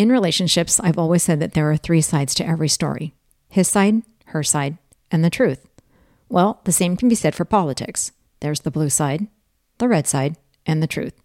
In 0.00 0.08
relationships, 0.08 0.80
I've 0.80 0.96
always 0.96 1.22
said 1.22 1.40
that 1.40 1.52
there 1.52 1.70
are 1.70 1.76
three 1.76 2.00
sides 2.00 2.34
to 2.36 2.46
every 2.48 2.70
story 2.70 3.12
his 3.50 3.68
side, 3.68 4.00
her 4.28 4.42
side, 4.42 4.78
and 5.10 5.22
the 5.22 5.28
truth. 5.28 5.68
Well, 6.30 6.62
the 6.64 6.72
same 6.72 6.96
can 6.96 7.10
be 7.10 7.14
said 7.14 7.34
for 7.34 7.44
politics. 7.44 8.12
There's 8.40 8.60
the 8.60 8.70
blue 8.70 8.88
side, 8.88 9.26
the 9.76 9.88
red 9.88 10.06
side, 10.06 10.38
and 10.64 10.82
the 10.82 10.86
truth. 10.86 11.20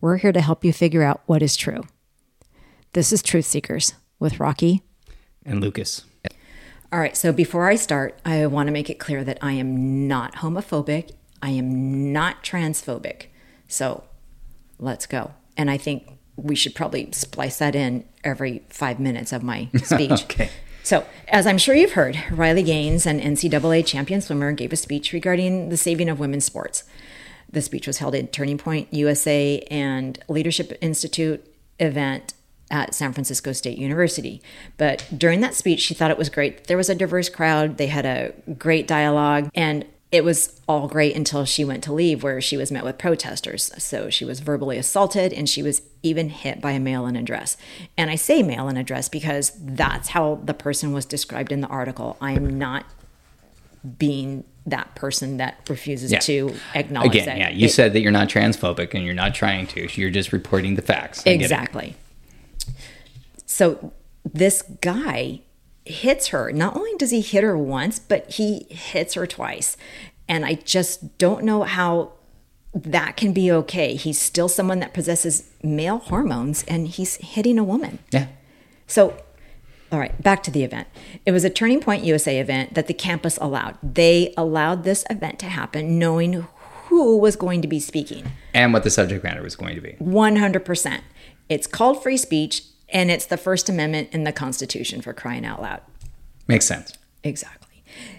We're 0.00 0.16
here 0.16 0.32
to 0.32 0.40
help 0.40 0.64
you 0.64 0.72
figure 0.72 1.02
out 1.02 1.24
what 1.26 1.42
is 1.42 1.56
true. 1.56 1.82
This 2.94 3.12
is 3.12 3.22
Truth 3.22 3.44
Seekers 3.44 3.92
with 4.18 4.40
Rocky 4.40 4.80
and 5.44 5.60
Lucas. 5.60 6.06
All 6.90 6.98
right, 6.98 7.18
so 7.18 7.34
before 7.34 7.68
I 7.68 7.76
start, 7.76 8.18
I 8.24 8.46
want 8.46 8.68
to 8.68 8.72
make 8.72 8.88
it 8.88 8.98
clear 8.98 9.24
that 9.24 9.40
I 9.42 9.52
am 9.52 10.08
not 10.08 10.36
homophobic. 10.36 11.10
I 11.42 11.50
am 11.50 12.14
not 12.14 12.42
transphobic. 12.42 13.26
So 13.68 14.04
let's 14.78 15.04
go. 15.04 15.34
And 15.58 15.70
I 15.70 15.76
think 15.76 16.15
we 16.36 16.54
should 16.54 16.74
probably 16.74 17.10
splice 17.12 17.58
that 17.58 17.74
in 17.74 18.04
every 18.24 18.62
five 18.68 19.00
minutes 19.00 19.32
of 19.32 19.42
my 19.42 19.68
speech. 19.82 20.24
okay. 20.24 20.50
So, 20.82 21.04
as 21.28 21.46
I'm 21.46 21.58
sure 21.58 21.74
you've 21.74 21.92
heard, 21.92 22.22
Riley 22.30 22.62
Gaines, 22.62 23.06
an 23.06 23.20
NCAA 23.20 23.84
champion 23.84 24.20
swimmer, 24.20 24.52
gave 24.52 24.72
a 24.72 24.76
speech 24.76 25.12
regarding 25.12 25.68
the 25.68 25.76
saving 25.76 26.08
of 26.08 26.20
women's 26.20 26.44
sports. 26.44 26.84
The 27.50 27.60
speech 27.60 27.86
was 27.86 27.98
held 27.98 28.14
at 28.14 28.32
Turning 28.32 28.58
Point 28.58 28.92
USA 28.92 29.66
and 29.70 30.18
Leadership 30.28 30.76
Institute 30.80 31.44
event 31.80 32.34
at 32.70 32.94
San 32.94 33.12
Francisco 33.12 33.52
State 33.52 33.78
University. 33.78 34.42
But 34.76 35.08
during 35.16 35.40
that 35.40 35.54
speech, 35.54 35.80
she 35.80 35.94
thought 35.94 36.10
it 36.10 36.18
was 36.18 36.28
great. 36.28 36.66
There 36.66 36.76
was 36.76 36.88
a 36.88 36.94
diverse 36.94 37.28
crowd, 37.28 37.78
they 37.78 37.86
had 37.86 38.06
a 38.06 38.32
great 38.58 38.86
dialogue, 38.86 39.50
and 39.54 39.84
it 40.12 40.24
was 40.24 40.60
all 40.68 40.86
great 40.86 41.16
until 41.16 41.44
she 41.44 41.64
went 41.64 41.82
to 41.84 41.92
leave, 41.92 42.22
where 42.22 42.40
she 42.40 42.56
was 42.56 42.70
met 42.70 42.84
with 42.84 42.96
protesters. 42.96 43.72
So 43.78 44.08
she 44.08 44.24
was 44.24 44.40
verbally 44.40 44.78
assaulted 44.78 45.32
and 45.32 45.48
she 45.48 45.62
was 45.62 45.82
even 46.02 46.28
hit 46.28 46.60
by 46.60 46.72
a 46.72 46.80
male 46.80 47.06
in 47.06 47.16
a 47.16 47.22
dress. 47.22 47.56
And 47.98 48.08
I 48.08 48.14
say 48.14 48.42
male 48.42 48.68
in 48.68 48.76
a 48.76 48.84
dress 48.84 49.08
because 49.08 49.52
that's 49.58 50.08
how 50.08 50.40
the 50.44 50.54
person 50.54 50.92
was 50.92 51.04
described 51.04 51.50
in 51.50 51.60
the 51.60 51.66
article. 51.66 52.16
I'm 52.20 52.56
not 52.56 52.86
being 53.98 54.44
that 54.64 54.94
person 54.94 55.36
that 55.36 55.60
refuses 55.68 56.12
yeah. 56.12 56.18
to 56.20 56.54
acknowledge 56.74 57.10
Again, 57.10 57.26
that. 57.26 57.38
yeah, 57.38 57.50
you 57.50 57.66
it, 57.66 57.70
said 57.70 57.92
that 57.92 58.00
you're 58.00 58.12
not 58.12 58.28
transphobic 58.28 58.94
and 58.94 59.04
you're 59.04 59.14
not 59.14 59.34
trying 59.34 59.66
to. 59.68 59.88
You're 60.00 60.10
just 60.10 60.32
reporting 60.32 60.74
the 60.74 60.82
facts. 60.82 61.22
Exactly. 61.24 61.94
So 63.46 63.92
this 64.24 64.62
guy 64.80 65.40
hits 65.88 66.28
her. 66.28 66.52
Not 66.52 66.76
only 66.76 66.94
does 66.96 67.10
he 67.10 67.20
hit 67.20 67.44
her 67.44 67.56
once, 67.56 67.98
but 67.98 68.30
he 68.32 68.66
hits 68.70 69.14
her 69.14 69.26
twice. 69.26 69.76
And 70.28 70.44
I 70.44 70.54
just 70.54 71.18
don't 71.18 71.44
know 71.44 71.62
how 71.62 72.12
that 72.74 73.16
can 73.16 73.32
be 73.32 73.50
okay. 73.50 73.94
He's 73.94 74.20
still 74.20 74.48
someone 74.48 74.80
that 74.80 74.92
possesses 74.92 75.48
male 75.62 75.98
hormones 75.98 76.64
and 76.64 76.88
he's 76.88 77.16
hitting 77.16 77.58
a 77.58 77.64
woman. 77.64 78.00
Yeah. 78.10 78.26
So, 78.86 79.16
all 79.90 79.98
right, 79.98 80.20
back 80.22 80.42
to 80.44 80.50
the 80.50 80.62
event. 80.62 80.88
It 81.24 81.32
was 81.32 81.44
a 81.44 81.50
Turning 81.50 81.80
Point 81.80 82.04
USA 82.04 82.38
event 82.38 82.74
that 82.74 82.86
the 82.86 82.94
campus 82.94 83.38
allowed. 83.40 83.78
They 83.82 84.34
allowed 84.36 84.84
this 84.84 85.04
event 85.08 85.38
to 85.40 85.46
happen 85.46 85.98
knowing 85.98 86.46
who 86.88 87.18
was 87.18 87.36
going 87.36 87.62
to 87.62 87.68
be 87.68 87.80
speaking 87.80 88.32
and 88.54 88.72
what 88.72 88.84
the 88.84 88.90
subject 88.90 89.24
matter 89.24 89.42
was 89.42 89.56
going 89.56 89.74
to 89.74 89.80
be. 89.80 89.92
100%. 90.00 91.00
It's 91.48 91.66
called 91.66 92.02
free 92.02 92.16
speech 92.16 92.62
and 92.88 93.10
it's 93.10 93.26
the 93.26 93.36
First 93.36 93.68
Amendment 93.68 94.10
in 94.12 94.24
the 94.24 94.32
Constitution 94.32 95.00
for 95.00 95.12
crying 95.12 95.44
out 95.44 95.60
loud. 95.60 95.80
Makes 96.46 96.66
sense. 96.66 96.92
Exactly. 97.24 97.66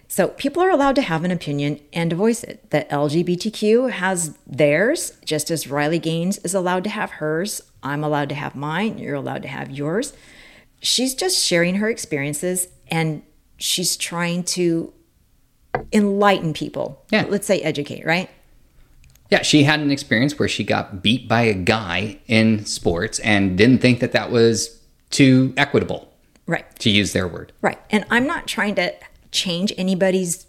So 0.07 0.29
people 0.29 0.63
are 0.63 0.69
allowed 0.69 0.95
to 0.95 1.01
have 1.01 1.23
an 1.23 1.31
opinion 1.31 1.79
and 1.93 2.09
to 2.09 2.15
voice 2.15 2.43
it. 2.43 2.69
The 2.71 2.87
LGBTQ 2.89 3.91
has 3.91 4.37
theirs, 4.47 5.13
just 5.25 5.51
as 5.51 5.67
Riley 5.67 5.99
Gaines 5.99 6.37
is 6.39 6.53
allowed 6.53 6.83
to 6.85 6.89
have 6.89 7.11
hers. 7.11 7.61
I'm 7.83 8.03
allowed 8.03 8.29
to 8.29 8.35
have 8.35 8.55
mine. 8.55 8.97
You're 8.97 9.15
allowed 9.15 9.43
to 9.43 9.47
have 9.47 9.69
yours. 9.69 10.13
She's 10.81 11.13
just 11.13 11.43
sharing 11.43 11.75
her 11.75 11.89
experiences 11.89 12.67
and 12.87 13.21
she's 13.57 13.97
trying 13.97 14.43
to 14.43 14.93
enlighten 15.91 16.53
people. 16.53 17.05
Yeah. 17.11 17.25
Let's 17.29 17.47
say 17.47 17.61
educate, 17.61 18.05
right? 18.05 18.29
Yeah, 19.29 19.41
she 19.41 19.63
had 19.63 19.79
an 19.79 19.91
experience 19.91 20.39
where 20.39 20.47
she 20.47 20.63
got 20.63 21.01
beat 21.03 21.27
by 21.27 21.41
a 21.41 21.53
guy 21.53 22.19
in 22.27 22.65
sports 22.65 23.19
and 23.19 23.57
didn't 23.57 23.79
think 23.79 23.99
that 23.99 24.13
that 24.13 24.31
was 24.31 24.79
too 25.09 25.53
equitable. 25.57 26.13
Right. 26.45 26.65
To 26.79 26.89
use 26.89 27.11
their 27.13 27.27
word. 27.27 27.51
Right. 27.61 27.79
And 27.89 28.05
I'm 28.09 28.25
not 28.25 28.47
trying 28.47 28.75
to 28.75 28.93
change 29.31 29.73
anybody's 29.77 30.45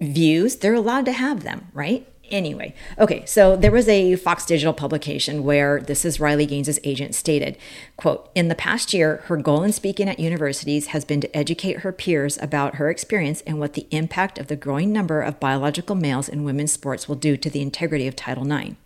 views. 0.00 0.56
They're 0.56 0.74
allowed 0.74 1.04
to 1.04 1.12
have 1.12 1.42
them, 1.42 1.68
right? 1.74 2.08
Anyway, 2.30 2.74
okay, 2.98 3.24
so 3.24 3.56
there 3.56 3.70
was 3.70 3.88
a 3.88 4.16
Fox 4.16 4.44
Digital 4.44 4.72
publication 4.72 5.44
where 5.44 5.80
this 5.80 6.04
is 6.04 6.20
Riley 6.20 6.46
Gaines' 6.46 6.78
agent 6.84 7.14
stated, 7.14 7.56
quote, 7.96 8.30
in 8.34 8.48
the 8.48 8.54
past 8.54 8.92
year, 8.92 9.22
her 9.26 9.36
goal 9.36 9.62
in 9.62 9.72
speaking 9.72 10.08
at 10.08 10.18
universities 10.18 10.88
has 10.88 11.04
been 11.04 11.20
to 11.20 11.36
educate 11.36 11.78
her 11.78 11.92
peers 11.92 12.38
about 12.42 12.76
her 12.76 12.90
experience 12.90 13.40
and 13.46 13.58
what 13.58 13.74
the 13.74 13.86
impact 13.90 14.38
of 14.38 14.48
the 14.48 14.56
growing 14.56 14.92
number 14.92 15.22
of 15.22 15.40
biological 15.40 15.96
males 15.96 16.28
in 16.28 16.44
women's 16.44 16.72
sports 16.72 17.08
will 17.08 17.16
do 17.16 17.36
to 17.36 17.48
the 17.48 17.62
integrity 17.62 18.06
of 18.06 18.14
Title 18.14 18.50
IX. 18.50 18.76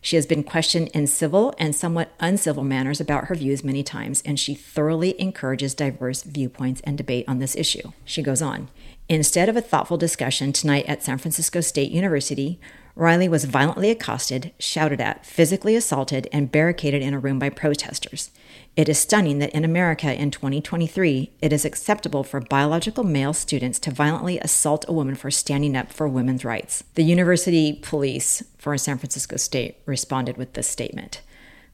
She 0.00 0.16
has 0.16 0.26
been 0.26 0.44
questioned 0.44 0.88
in 0.88 1.06
civil 1.06 1.52
and 1.58 1.74
somewhat 1.74 2.12
uncivil 2.20 2.62
manners 2.62 3.00
about 3.00 3.24
her 3.24 3.34
views 3.34 3.64
many 3.64 3.82
times, 3.82 4.22
and 4.24 4.38
she 4.38 4.54
thoroughly 4.54 5.20
encourages 5.20 5.74
diverse 5.74 6.22
viewpoints 6.22 6.80
and 6.84 6.96
debate 6.96 7.24
on 7.26 7.40
this 7.40 7.56
issue. 7.56 7.92
She 8.04 8.22
goes 8.22 8.40
on 8.40 8.68
Instead 9.08 9.48
of 9.48 9.56
a 9.56 9.60
thoughtful 9.60 9.96
discussion 9.96 10.52
tonight 10.52 10.84
at 10.88 11.02
San 11.02 11.18
Francisco 11.18 11.60
State 11.60 11.92
University, 11.92 12.58
Riley 12.98 13.28
was 13.28 13.44
violently 13.44 13.90
accosted, 13.90 14.54
shouted 14.58 15.02
at, 15.02 15.26
physically 15.26 15.76
assaulted, 15.76 16.28
and 16.32 16.50
barricaded 16.50 17.02
in 17.02 17.12
a 17.12 17.18
room 17.18 17.38
by 17.38 17.50
protesters. 17.50 18.30
It 18.74 18.88
is 18.88 18.98
stunning 18.98 19.38
that 19.38 19.50
in 19.50 19.66
America 19.66 20.14
in 20.14 20.30
2023, 20.30 21.30
it 21.42 21.52
is 21.52 21.66
acceptable 21.66 22.24
for 22.24 22.40
biological 22.40 23.04
male 23.04 23.34
students 23.34 23.78
to 23.80 23.90
violently 23.90 24.38
assault 24.38 24.86
a 24.88 24.94
woman 24.94 25.14
for 25.14 25.30
standing 25.30 25.76
up 25.76 25.92
for 25.92 26.08
women's 26.08 26.42
rights. 26.42 26.84
The 26.94 27.04
university 27.04 27.74
police 27.82 28.42
for 28.56 28.78
San 28.78 28.96
Francisco 28.96 29.36
State 29.36 29.76
responded 29.84 30.38
with 30.38 30.54
this 30.54 30.66
statement. 30.66 31.20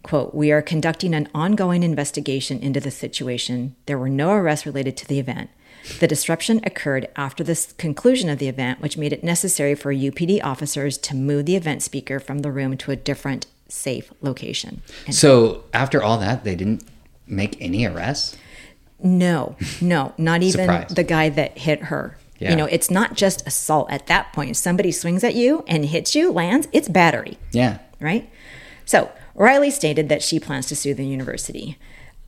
Quote, 0.03 0.35
we 0.35 0.51
are 0.51 0.61
conducting 0.61 1.15
an 1.15 1.29
ongoing 1.33 1.85
investigation 1.85 2.59
into 2.59 2.81
the 2.81 2.91
situation. 2.91 3.77
There 3.87 3.99
were 3.99 4.09
no 4.09 4.33
arrests 4.33 4.67
related 4.67 4.97
to 4.97 5.07
the 5.07 5.21
event. 5.21 5.51
The 5.99 6.07
disruption 6.07 6.61
occurred 6.65 7.09
after 7.17 7.43
the 7.43 7.73
conclusion 7.79 8.29
of 8.29 8.39
the 8.39 8.49
event, 8.49 8.81
which 8.81 8.97
made 8.97 9.13
it 9.13 9.25
necessary 9.25 9.75
for 9.75 9.93
UPD 9.93 10.41
officers 10.43 10.97
to 10.99 11.15
move 11.15 11.47
the 11.47 11.57
event 11.57 11.83
speaker 11.83 12.21
from 12.21 12.41
the 12.41 12.53
room 12.53 12.77
to 12.79 12.91
a 12.91 12.97
different 12.97 13.47
safe 13.69 14.13
location. 14.21 14.83
And 15.07 15.15
so, 15.15 15.65
after 15.73 16.03
all 16.03 16.19
that, 16.19 16.45
they 16.45 16.55
didn't 16.55 16.85
make 17.27 17.57
any 17.61 17.87
arrests? 17.87 18.37
No, 19.03 19.57
no, 19.81 20.13
not 20.17 20.43
even 20.43 20.87
the 20.91 21.03
guy 21.03 21.29
that 21.31 21.59
hit 21.59 21.85
her. 21.85 22.17
Yeah. 22.39 22.51
You 22.51 22.57
know, 22.57 22.67
it's 22.67 22.91
not 22.91 23.15
just 23.15 23.47
assault 23.47 23.91
at 23.91 24.07
that 24.07 24.33
point. 24.33 24.51
If 24.51 24.57
somebody 24.57 24.93
swings 24.93 25.25
at 25.25 25.35
you 25.35 25.65
and 25.67 25.85
hits 25.87 26.15
you, 26.15 26.31
lands, 26.33 26.69
it's 26.73 26.89
battery. 26.89 27.39
Yeah. 27.53 27.79
Right? 28.01 28.29
So, 28.85 29.11
Riley 29.35 29.71
stated 29.71 30.09
that 30.09 30.23
she 30.23 30.39
plans 30.39 30.67
to 30.67 30.77
sue 30.77 30.95
the 30.95 31.07
university. 31.07 31.79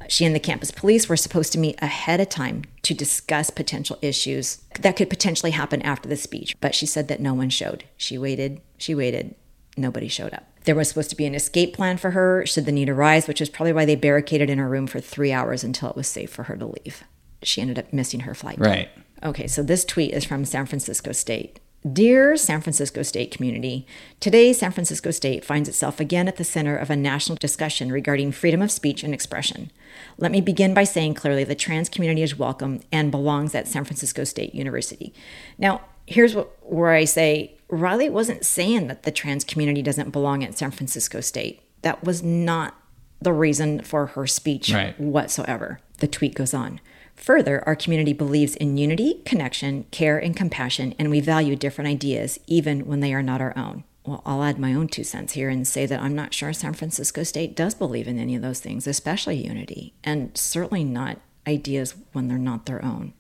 She 0.09 0.25
and 0.25 0.35
the 0.35 0.41
campus 0.41 0.71
police 0.71 1.09
were 1.09 1.17
supposed 1.17 1.53
to 1.53 1.59
meet 1.59 1.81
ahead 1.81 2.21
of 2.21 2.29
time 2.29 2.65
to 2.83 2.95
discuss 2.95 3.51
potential 3.51 3.99
issues 4.03 4.63
that 4.81 4.97
could 4.97 5.11
potentially 5.11 5.53
happen 5.53 5.83
after 5.83 6.09
the 6.09 6.17
speech, 6.17 6.57
but 6.61 6.75
she 6.75 6.87
said 6.87 7.09
that 7.09 7.21
no 7.21 7.35
one 7.35 7.51
showed. 7.51 7.85
She 7.97 8.19
waited, 8.19 8.61
she 8.79 8.95
waited, 8.95 9.35
nobody 9.77 10.09
showed 10.09 10.35
up. 10.35 10.45
There 10.65 10.75
was 10.75 10.89
supposed 10.89 11.11
to 11.11 11.17
be 11.17 11.27
an 11.27 11.35
escape 11.35 11.75
plan 11.75 11.99
for 11.99 12.13
her 12.13 12.47
should 12.47 12.65
the 12.65 12.73
need 12.73 12.89
arise, 12.89 13.29
which 13.29 13.41
is 13.41 13.51
probably 13.51 13.73
why 13.73 13.85
they 13.85 13.97
barricaded 13.97 14.49
in 14.49 14.59
her 14.59 14.69
room 14.69 14.87
for 14.87 15.01
three 15.01 15.33
hours 15.33 15.63
until 15.63 15.91
it 15.91 15.97
was 15.97 16.09
safe 16.09 16.31
for 16.31 16.45
her 16.45 16.57
to 16.57 16.67
leave. 16.67 17.05
She 17.43 17.61
ended 17.61 17.79
up 17.79 17.93
missing 17.93 18.21
her 18.21 18.35
flight. 18.35 18.59
Right. 18.59 18.89
Okay, 19.23 19.47
so 19.47 19.63
this 19.63 19.85
tweet 19.85 20.13
is 20.13 20.25
from 20.25 20.45
San 20.45 20.67
Francisco 20.67 21.13
State. 21.13 21.61
Dear 21.93 22.39
San 22.39 22.63
Francisco 22.63 23.03
State 23.03 23.31
community, 23.31 23.87
today 24.19 24.55
San 24.55 24.73
Francisco 24.73 25.11
State 25.11 25.45
finds 25.45 25.69
itself 25.69 26.01
again 26.01 26.29
at 26.29 26.37
the 26.37 26.45
center 26.45 26.75
of 26.75 26.89
a 26.89 26.97
national 26.97 27.37
discussion 27.37 27.93
regarding 27.93 28.33
freedom 28.33 28.63
of 28.63 28.71
speech 28.71 29.05
and 29.05 29.13
expression. 29.13 29.71
Let 30.17 30.33
me 30.33 30.41
begin 30.41 30.73
by 30.73 30.85
saying 30.85 31.13
clearly 31.13 31.45
the 31.45 31.55
trans 31.55 31.91
community 31.91 32.23
is 32.23 32.39
welcome 32.39 32.81
and 32.91 33.11
belongs 33.11 33.55
at 33.55 33.69
San 33.69 33.85
Francisco 33.85 34.25
State 34.25 34.55
University. 34.55 35.13
Now, 35.59 35.83
here's 36.07 36.35
what, 36.35 36.57
where 36.63 36.93
I 36.93 37.05
say 37.05 37.55
Riley 37.69 38.09
wasn't 38.09 38.47
saying 38.47 38.87
that 38.87 39.03
the 39.03 39.13
trans 39.13 39.45
community 39.45 39.83
doesn't 39.83 40.09
belong 40.09 40.43
at 40.43 40.57
San 40.57 40.71
Francisco 40.71 41.21
State. 41.21 41.61
That 41.83 42.03
was 42.03 42.23
not 42.23 42.81
the 43.21 43.35
reason 43.35 43.83
for 43.83 44.07
her 44.07 44.27
speech 44.27 44.73
right. 44.73 44.99
whatsoever. 44.99 45.81
The 45.99 46.09
tweet 46.09 46.35
goes 46.35 46.55
on. 46.55 46.81
Further, 47.17 47.63
our 47.67 47.77
community 47.77 48.13
believes 48.13 48.57
in 48.57 48.77
unity, 48.77 49.23
connection, 49.25 49.85
care, 49.91 50.19
and 50.19 50.37
compassion, 50.37 50.95
and 50.99 51.11
we 51.11 51.21
value 51.21 51.57
different 51.57 51.89
ideas, 51.89 52.39
even 52.47 52.87
when 52.87 53.01
they 53.01 53.15
are 53.15 53.23
not 53.23 53.41
our 53.41 53.57
own. 53.57 53.85
Well, 54.05 54.23
I'll 54.27 54.43
add 54.43 54.59
my 54.59 54.75
own 54.75 54.89
two 54.89 55.05
cents 55.05 55.33
here 55.33 55.49
and 55.49 55.67
say 55.67 55.87
that 55.87 56.01
I'm 56.01 56.15
not 56.15 56.35
sure 56.35 56.53
San 56.53 56.75
Francisco 56.75 57.23
State 57.23 57.57
does 57.57 57.75
believe 57.75 58.07
in 58.07 58.19
any 58.19 58.35
of 58.35 58.43
those 58.43 58.61
things, 58.61 58.87
especially 58.87 59.37
unity, 59.37 59.95
and 60.05 60.37
certainly 60.37 60.85
not 60.85 61.19
ideas 61.47 61.95
when 62.13 62.29
they're 62.29 62.37
not 62.37 62.67
their 62.67 62.85
own. 62.85 63.15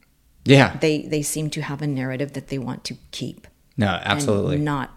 Yeah. 0.44 0.76
They 0.76 1.02
they 1.02 1.23
seem 1.23 1.49
to 1.50 1.62
have 1.62 1.81
a 1.81 1.87
narrative 1.87 2.35
that 2.35 2.49
they 2.49 2.58
want 2.58 2.85
to 2.85 2.96
keep. 3.12 3.46
No, 3.76 3.87
absolutely. 4.02 4.58
not 4.58 4.91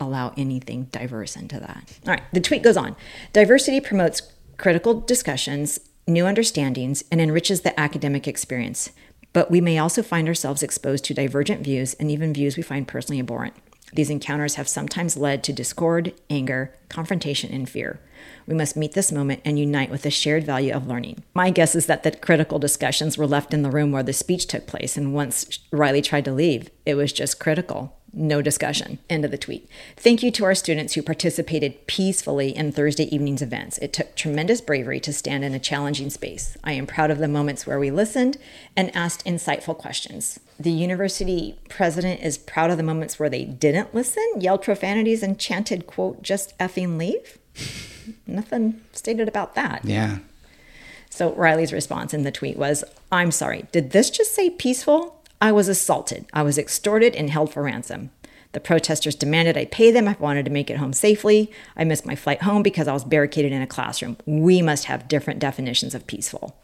allow 0.00 0.32
anything 0.36 0.84
diverse 0.92 1.34
into 1.34 1.58
that. 1.58 1.98
All 2.06 2.12
right, 2.12 2.22
the 2.32 2.40
tweet 2.40 2.62
goes 2.62 2.76
on. 2.76 2.94
Diversity 3.32 3.80
promotes 3.80 4.22
critical 4.56 5.00
discussions 5.00 5.80
new 6.08 6.26
understandings, 6.26 7.04
and 7.12 7.20
enriches 7.20 7.60
the 7.60 7.78
academic 7.78 8.26
experience. 8.26 8.90
But 9.32 9.50
we 9.50 9.60
may 9.60 9.78
also 9.78 10.02
find 10.02 10.26
ourselves 10.26 10.62
exposed 10.62 11.04
to 11.04 11.14
divergent 11.14 11.62
views 11.62 11.94
and 11.94 12.10
even 12.10 12.32
views 12.32 12.56
we 12.56 12.62
find 12.62 12.88
personally 12.88 13.20
abhorrent. 13.20 13.54
These 13.92 14.10
encounters 14.10 14.56
have 14.56 14.68
sometimes 14.68 15.16
led 15.16 15.42
to 15.44 15.52
discord, 15.52 16.12
anger, 16.28 16.74
confrontation, 16.88 17.52
and 17.52 17.68
fear. 17.68 18.00
We 18.46 18.54
must 18.54 18.76
meet 18.76 18.92
this 18.92 19.12
moment 19.12 19.40
and 19.44 19.58
unite 19.58 19.90
with 19.90 20.02
the 20.02 20.10
shared 20.10 20.44
value 20.44 20.74
of 20.74 20.86
learning. 20.86 21.22
My 21.34 21.50
guess 21.50 21.74
is 21.74 21.86
that 21.86 22.02
the 22.02 22.10
critical 22.10 22.58
discussions 22.58 23.16
were 23.16 23.26
left 23.26 23.54
in 23.54 23.62
the 23.62 23.70
room 23.70 23.92
where 23.92 24.02
the 24.02 24.12
speech 24.12 24.46
took 24.46 24.66
place, 24.66 24.96
and 24.96 25.14
once 25.14 25.58
Riley 25.70 26.02
tried 26.02 26.24
to 26.26 26.32
leave, 26.32 26.70
it 26.84 26.94
was 26.94 27.12
just 27.12 27.40
critical. 27.40 27.97
No 28.12 28.40
discussion. 28.40 28.98
End 29.10 29.24
of 29.24 29.30
the 29.30 29.38
tweet. 29.38 29.68
Thank 29.96 30.22
you 30.22 30.30
to 30.32 30.44
our 30.44 30.54
students 30.54 30.94
who 30.94 31.02
participated 31.02 31.86
peacefully 31.86 32.56
in 32.56 32.72
Thursday 32.72 33.04
evening's 33.14 33.42
events. 33.42 33.78
It 33.78 33.92
took 33.92 34.14
tremendous 34.14 34.60
bravery 34.60 34.98
to 35.00 35.12
stand 35.12 35.44
in 35.44 35.54
a 35.54 35.58
challenging 35.58 36.08
space. 36.08 36.56
I 36.64 36.72
am 36.72 36.86
proud 36.86 37.10
of 37.10 37.18
the 37.18 37.28
moments 37.28 37.66
where 37.66 37.78
we 37.78 37.90
listened 37.90 38.38
and 38.76 38.94
asked 38.96 39.24
insightful 39.26 39.76
questions. 39.76 40.40
The 40.58 40.70
university 40.70 41.58
president 41.68 42.22
is 42.22 42.38
proud 42.38 42.70
of 42.70 42.78
the 42.78 42.82
moments 42.82 43.18
where 43.18 43.30
they 43.30 43.44
didn't 43.44 43.94
listen, 43.94 44.24
yelled 44.38 44.62
profanities, 44.62 45.22
and 45.22 45.38
chanted, 45.38 45.86
quote, 45.86 46.22
just 46.22 46.56
effing 46.58 46.98
leave. 46.98 47.38
Nothing 48.26 48.80
stated 48.92 49.28
about 49.28 49.54
that. 49.54 49.84
Yeah. 49.84 50.18
So 51.10 51.34
Riley's 51.34 51.72
response 51.72 52.14
in 52.14 52.22
the 52.22 52.30
tweet 52.30 52.56
was, 52.56 52.84
I'm 53.10 53.32
sorry, 53.32 53.66
did 53.72 53.90
this 53.90 54.08
just 54.08 54.34
say 54.34 54.50
peaceful? 54.50 55.17
I 55.40 55.52
was 55.52 55.68
assaulted. 55.68 56.26
I 56.32 56.42
was 56.42 56.58
extorted 56.58 57.14
and 57.14 57.30
held 57.30 57.52
for 57.52 57.62
ransom. 57.62 58.10
The 58.52 58.60
protesters 58.60 59.14
demanded 59.14 59.56
I 59.56 59.66
pay 59.66 59.90
them 59.90 60.08
I 60.08 60.16
wanted 60.18 60.44
to 60.46 60.50
make 60.50 60.70
it 60.70 60.78
home 60.78 60.92
safely. 60.92 61.52
I 61.76 61.84
missed 61.84 62.06
my 62.06 62.16
flight 62.16 62.42
home 62.42 62.62
because 62.62 62.88
I 62.88 62.92
was 62.92 63.04
barricaded 63.04 63.52
in 63.52 63.62
a 63.62 63.66
classroom. 63.66 64.16
We 64.26 64.62
must 64.62 64.86
have 64.86 65.08
different 65.08 65.38
definitions 65.38 65.94
of 65.94 66.06
peaceful. 66.06 66.56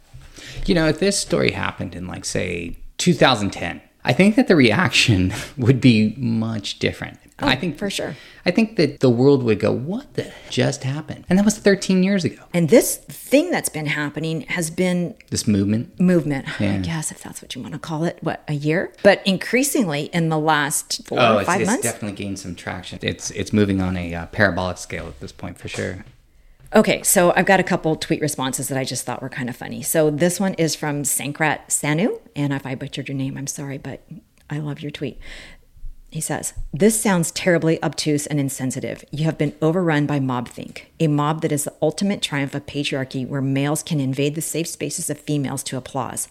You 0.67 0.75
know, 0.75 0.89
if 0.89 0.99
this 0.99 1.19
story 1.19 1.53
happened 1.53 1.95
in, 1.95 2.07
like, 2.07 2.25
say, 2.25 2.79
2010, 2.99 3.81
I 4.05 4.13
think 4.13 4.37
that 4.37 4.49
the 4.49 4.57
reaction 4.57 5.33
would 5.57 5.81
be 5.81 6.15
much 6.17 6.79
different. 6.79 7.19
Oh, 7.41 7.49
I 7.49 7.57
think 7.57 7.79
for 7.79 7.91
sure. 7.91 8.15
I 8.47 8.53
think 8.53 8.77
that 8.77 9.01
the 9.01 9.11
world 9.11 9.43
would 9.43 9.59
go, 9.59 9.73
"What 9.73 10.15
the 10.15 10.33
just 10.51 10.85
happened?" 10.85 11.25
And 11.29 11.37
that 11.37 11.45
was 11.45 11.59
13 11.59 12.05
years 12.05 12.25
ago. 12.25 12.41
And 12.55 12.69
this 12.69 12.97
thing 12.97 13.51
that's 13.51 13.69
been 13.69 13.87
happening 13.87 14.43
has 14.43 14.71
been 14.71 15.17
This 15.31 15.49
movement. 15.49 15.99
movement, 15.99 16.47
yeah. 16.61 16.75
I 16.75 16.79
guess, 16.79 17.11
if 17.11 17.21
that's 17.25 17.43
what 17.43 17.57
you 17.57 17.61
want 17.63 17.73
to 17.75 17.81
call 17.81 18.05
it. 18.05 18.19
What, 18.21 18.45
a 18.47 18.53
year? 18.53 18.93
But 19.03 19.21
increasingly 19.27 20.05
in 20.13 20.29
the 20.29 20.39
last 20.39 21.05
four 21.09 21.19
Oh, 21.19 21.37
or 21.37 21.41
it's, 21.41 21.47
five 21.49 21.61
it's 21.63 21.71
months. 21.71 21.83
definitely 21.83 22.17
gained 22.17 22.39
some 22.39 22.55
traction. 22.55 23.01
It's 23.03 23.33
it's 23.33 23.53
moving 23.53 23.81
on 23.81 23.97
a 23.97 24.15
uh, 24.15 24.27
parabolic 24.27 24.79
scale 24.79 25.09
at 25.09 25.19
this 25.19 25.33
point 25.33 25.59
for 25.59 25.67
sure. 25.67 26.05
Okay, 26.75 27.05
so 27.05 27.33
I've 27.37 27.47
got 27.47 27.61
a 27.61 27.65
couple 27.65 27.95
tweet 27.95 28.21
responses 28.21 28.67
that 28.67 28.77
I 28.77 28.83
just 28.83 29.07
thought 29.07 29.23
were 29.23 29.29
kind 29.29 29.49
of 29.49 29.55
funny. 29.55 29.81
So 29.81 30.11
this 30.11 30.41
one 30.41 30.55
is 30.55 30.75
from 30.75 31.05
Sankrat 31.05 31.69
Sanu, 31.69 32.21
and 32.35 32.53
if 32.53 32.67
I 32.67 32.75
butchered 32.75 33.07
your 33.07 33.17
name, 33.17 33.37
I'm 33.39 33.47
sorry, 33.47 33.79
but 33.79 34.05
I 34.51 34.59
love 34.59 34.81
your 34.81 34.91
tweet. 34.91 35.21
He 36.11 36.21
says, 36.21 36.53
This 36.73 37.01
sounds 37.01 37.31
terribly 37.31 37.81
obtuse 37.81 38.27
and 38.27 38.41
insensitive. 38.41 39.05
You 39.13 39.25
have 39.25 39.39
been 39.39 39.55
overrun 39.63 40.07
by 40.07 40.19
mobthink, 40.19 40.87
a 40.99 41.07
mob 41.07 41.43
that 41.43 41.53
is 41.53 41.63
the 41.63 41.75
ultimate 41.81 42.21
triumph 42.21 42.57
of 42.57 42.67
patriarchy 42.67 43.25
where 43.25 43.41
males 43.41 43.85
can 43.85 44.01
invade 44.01 44.35
the 44.35 44.43
safe 44.43 44.67
spaces 44.67 45.09
of 45.09 45.21
females 45.21 45.63
to 45.65 45.77
applause, 45.77 46.27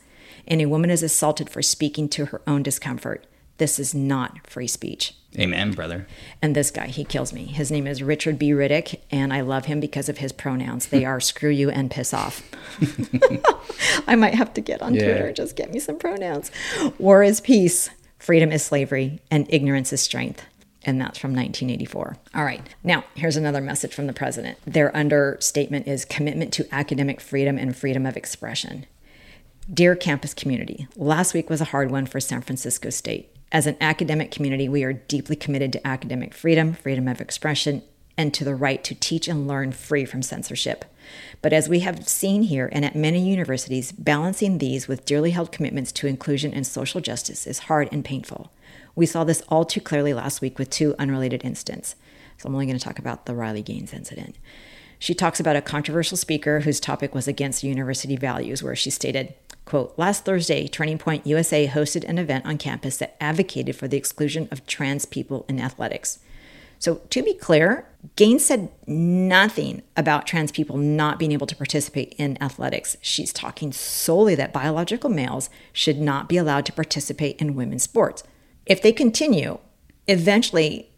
and 0.45 0.61
a 0.61 0.65
woman 0.65 0.89
is 0.89 1.03
assaulted 1.03 1.49
for 1.49 1.61
speaking 1.61 2.09
to 2.09 2.25
her 2.25 2.41
own 2.45 2.63
discomfort. 2.63 3.25
This 3.63 3.79
is 3.79 3.95
not 3.95 4.45
free 4.45 4.67
speech. 4.67 5.15
Amen, 5.39 5.71
brother. 5.71 6.05
And 6.41 6.53
this 6.53 6.69
guy, 6.69 6.87
he 6.87 7.05
kills 7.05 7.31
me. 7.31 7.45
His 7.45 7.71
name 7.71 7.87
is 7.87 8.03
Richard 8.03 8.37
B. 8.37 8.49
Riddick, 8.49 8.99
and 9.09 9.31
I 9.31 9.39
love 9.39 9.67
him 9.67 9.79
because 9.79 10.09
of 10.09 10.17
his 10.17 10.33
pronouns. 10.33 10.87
They 10.87 11.05
are 11.05 11.21
screw 11.21 11.49
you 11.49 11.69
and 11.69 11.89
piss 11.89 12.13
off. 12.13 12.43
I 14.05 14.17
might 14.17 14.33
have 14.33 14.53
to 14.55 14.61
get 14.61 14.81
on 14.81 14.93
Yeah. 14.93 15.05
Twitter 15.05 15.27
and 15.27 15.35
just 15.37 15.55
get 15.55 15.71
me 15.71 15.79
some 15.79 15.97
pronouns. 15.97 16.51
War 16.99 17.23
is 17.23 17.39
peace, 17.39 17.89
freedom 18.19 18.51
is 18.51 18.65
slavery, 18.65 19.21
and 19.31 19.47
ignorance 19.49 19.93
is 19.93 20.01
strength. 20.01 20.43
And 20.83 20.99
that's 20.99 21.17
from 21.17 21.31
1984. 21.31 22.17
All 22.35 22.43
right. 22.43 22.67
Now, 22.83 23.05
here's 23.15 23.37
another 23.37 23.61
message 23.61 23.93
from 23.93 24.07
the 24.07 24.11
president. 24.13 24.57
Their 24.67 24.93
understatement 24.93 25.87
is 25.87 26.03
commitment 26.03 26.51
to 26.55 26.67
academic 26.75 27.21
freedom 27.21 27.57
and 27.57 27.73
freedom 27.73 28.05
of 28.05 28.17
expression. 28.17 28.87
Dear 29.73 29.95
campus 29.95 30.33
community, 30.33 30.89
last 30.97 31.33
week 31.33 31.49
was 31.49 31.61
a 31.61 31.71
hard 31.71 31.91
one 31.91 32.05
for 32.05 32.19
San 32.19 32.41
Francisco 32.41 32.89
State. 32.89 33.29
As 33.53 33.67
an 33.67 33.77
academic 33.79 34.31
community, 34.31 34.67
we 34.67 34.83
are 34.83 34.93
deeply 34.93 35.35
committed 35.35 35.71
to 35.73 35.87
academic 35.87 36.33
freedom, 36.33 36.73
freedom 36.73 37.07
of 37.07 37.21
expression, 37.21 37.83
and 38.17 38.33
to 38.33 38.43
the 38.43 38.55
right 38.55 38.83
to 38.83 38.95
teach 38.95 39.27
and 39.27 39.47
learn 39.47 39.71
free 39.71 40.05
from 40.05 40.23
censorship. 40.23 40.85
But 41.43 41.53
as 41.53 41.69
we 41.69 41.81
have 41.81 42.07
seen 42.09 42.43
here 42.43 42.67
and 42.71 42.83
at 42.83 42.95
many 42.95 43.29
universities, 43.29 43.91
balancing 43.91 44.57
these 44.57 44.87
with 44.87 45.05
dearly 45.05 45.31
held 45.31 45.51
commitments 45.51 45.91
to 45.93 46.07
inclusion 46.07 46.51
and 46.51 46.65
social 46.65 46.99
justice 46.99 47.45
is 47.45 47.59
hard 47.59 47.89
and 47.91 48.03
painful. 48.03 48.51
We 48.95 49.05
saw 49.05 49.23
this 49.23 49.43
all 49.49 49.65
too 49.65 49.81
clearly 49.81 50.15
last 50.15 50.41
week 50.41 50.57
with 50.57 50.71
two 50.71 50.95
unrelated 50.97 51.45
incidents. 51.45 51.95
So 52.39 52.47
I'm 52.47 52.55
only 52.55 52.65
going 52.65 52.79
to 52.79 52.83
talk 52.83 52.97
about 52.97 53.27
the 53.27 53.35
Riley 53.35 53.61
Gaines 53.61 53.93
incident. 53.93 54.35
She 55.03 55.13
talks 55.13 55.41
about 55.41 55.57
a 55.57 55.61
controversial 55.61 56.15
speaker 56.15 56.61
whose 56.61 56.79
topic 56.79 57.13
was 57.13 57.27
against 57.27 57.61
university 57.61 58.15
values, 58.15 58.63
where 58.63 58.73
she 58.73 58.89
stated, 58.89 59.33
quote, 59.65 59.93
Last 59.97 60.23
Thursday, 60.23 60.65
Turning 60.65 60.97
Point 60.97 61.27
USA 61.27 61.67
hosted 61.67 62.05
an 62.05 62.17
event 62.17 62.45
on 62.45 62.57
campus 62.57 62.95
that 62.99 63.17
advocated 63.19 63.75
for 63.75 63.89
the 63.89 63.97
exclusion 63.97 64.47
of 64.49 64.65
trans 64.65 65.03
people 65.03 65.45
in 65.49 65.59
athletics. 65.59 66.19
So, 66.79 67.01
to 67.09 67.21
be 67.21 67.33
clear, 67.33 67.85
Gaines 68.15 68.45
said 68.45 68.71
nothing 68.87 69.81
about 69.97 70.25
trans 70.25 70.53
people 70.53 70.77
not 70.77 71.19
being 71.19 71.33
able 71.33 71.47
to 71.47 71.55
participate 71.57 72.15
in 72.17 72.41
athletics. 72.41 72.95
She's 73.01 73.33
talking 73.33 73.73
solely 73.73 74.35
that 74.35 74.53
biological 74.53 75.09
males 75.09 75.49
should 75.73 75.99
not 75.99 76.29
be 76.29 76.37
allowed 76.37 76.65
to 76.67 76.71
participate 76.71 77.41
in 77.41 77.55
women's 77.55 77.83
sports. 77.83 78.23
If 78.65 78.81
they 78.81 78.93
continue, 78.93 79.59
eventually 80.07 80.91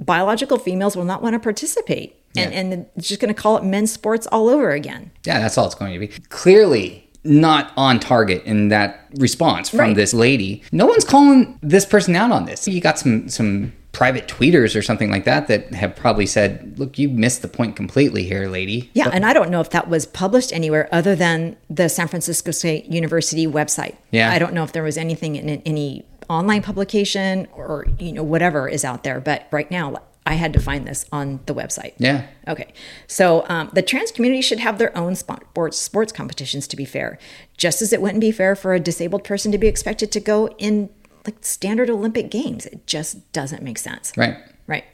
biological 0.00 0.58
females 0.58 0.96
will 0.96 1.04
not 1.04 1.22
want 1.22 1.34
to 1.34 1.38
participate. 1.38 2.18
And, 2.36 2.52
Yeah. 2.52 2.58
and 2.60 2.86
it's 2.96 3.08
just 3.08 3.20
going 3.20 3.34
to 3.34 3.40
call 3.40 3.56
it 3.56 3.64
men's 3.64 3.92
sports 3.92 4.26
all 4.32 4.48
over 4.48 4.70
again. 4.70 5.10
Yeah, 5.24 5.38
that's 5.40 5.56
all 5.58 5.66
it's 5.66 5.74
going 5.74 5.92
to 5.92 5.98
be. 5.98 6.08
Clearly 6.28 7.08
not 7.24 7.72
on 7.76 8.00
target 8.00 8.42
in 8.44 8.68
that 8.68 9.06
response 9.18 9.68
from 9.68 9.78
Right. 9.78 9.96
this 9.96 10.12
lady. 10.12 10.62
No 10.72 10.86
one's 10.86 11.04
calling 11.04 11.58
this 11.62 11.86
person 11.86 12.16
out 12.16 12.32
on 12.32 12.46
this. 12.46 12.66
You 12.66 12.80
got 12.80 12.98
some 12.98 13.28
some 13.28 13.72
private 13.92 14.26
tweeters 14.26 14.74
or 14.74 14.80
something 14.82 15.10
like 15.10 15.24
that 15.24 15.46
that 15.48 15.72
have 15.74 15.94
probably 15.94 16.24
said, 16.26 16.74
"Look, 16.78 16.98
you 16.98 17.08
missed 17.10 17.42
the 17.42 17.48
point 17.48 17.76
completely 17.76 18.24
here, 18.24 18.48
lady." 18.48 18.90
Yeah, 18.94 19.08
and 19.12 19.24
I 19.24 19.34
don't 19.34 19.50
know 19.50 19.60
if 19.60 19.70
that 19.70 19.88
was 19.88 20.06
published 20.06 20.52
anywhere 20.52 20.88
other 20.90 21.14
than 21.14 21.56
the 21.70 21.88
San 21.88 22.08
Francisco 22.08 22.50
State 22.50 22.86
University 22.86 23.46
website. 23.46 23.94
Yeah. 24.10 24.32
I 24.32 24.38
don't 24.38 24.54
know 24.54 24.64
if 24.64 24.72
there 24.72 24.82
was 24.82 24.96
anything 24.96 25.36
in 25.36 25.48
any 25.66 26.04
online 26.28 26.62
publication 26.62 27.46
or 27.54 27.86
you 28.00 28.12
know 28.12 28.22
whatever 28.24 28.66
is 28.68 28.84
out 28.84 29.04
there, 29.04 29.20
but 29.20 29.46
right 29.52 29.70
now 29.70 29.94
I 30.24 30.34
had 30.34 30.52
to 30.52 30.60
find 30.60 30.86
this 30.86 31.04
on 31.10 31.40
the 31.46 31.54
website. 31.54 31.94
Yeah. 31.98 32.26
Okay, 32.46 32.72
so 33.06 33.44
um, 33.48 33.70
the 33.72 33.82
trans 33.82 34.12
community 34.12 34.40
should 34.40 34.60
have 34.60 34.78
their 34.78 34.96
own 34.96 35.14
sports 35.14 35.78
sports 35.78 36.12
competitions. 36.12 36.68
To 36.68 36.76
be 36.76 36.84
fair, 36.84 37.18
just 37.56 37.82
as 37.82 37.92
it 37.92 38.00
wouldn't 38.00 38.20
be 38.20 38.32
fair 38.32 38.54
for 38.54 38.74
a 38.74 38.80
disabled 38.80 39.24
person 39.24 39.50
to 39.52 39.58
be 39.58 39.66
expected 39.66 40.12
to 40.12 40.20
go 40.20 40.48
in 40.58 40.90
like 41.26 41.44
standard 41.44 41.90
Olympic 41.90 42.30
games, 42.30 42.66
it 42.66 42.86
just 42.86 43.32
doesn't 43.32 43.62
make 43.62 43.78
sense. 43.78 44.12
Right. 44.16 44.36
Right. 44.66 44.84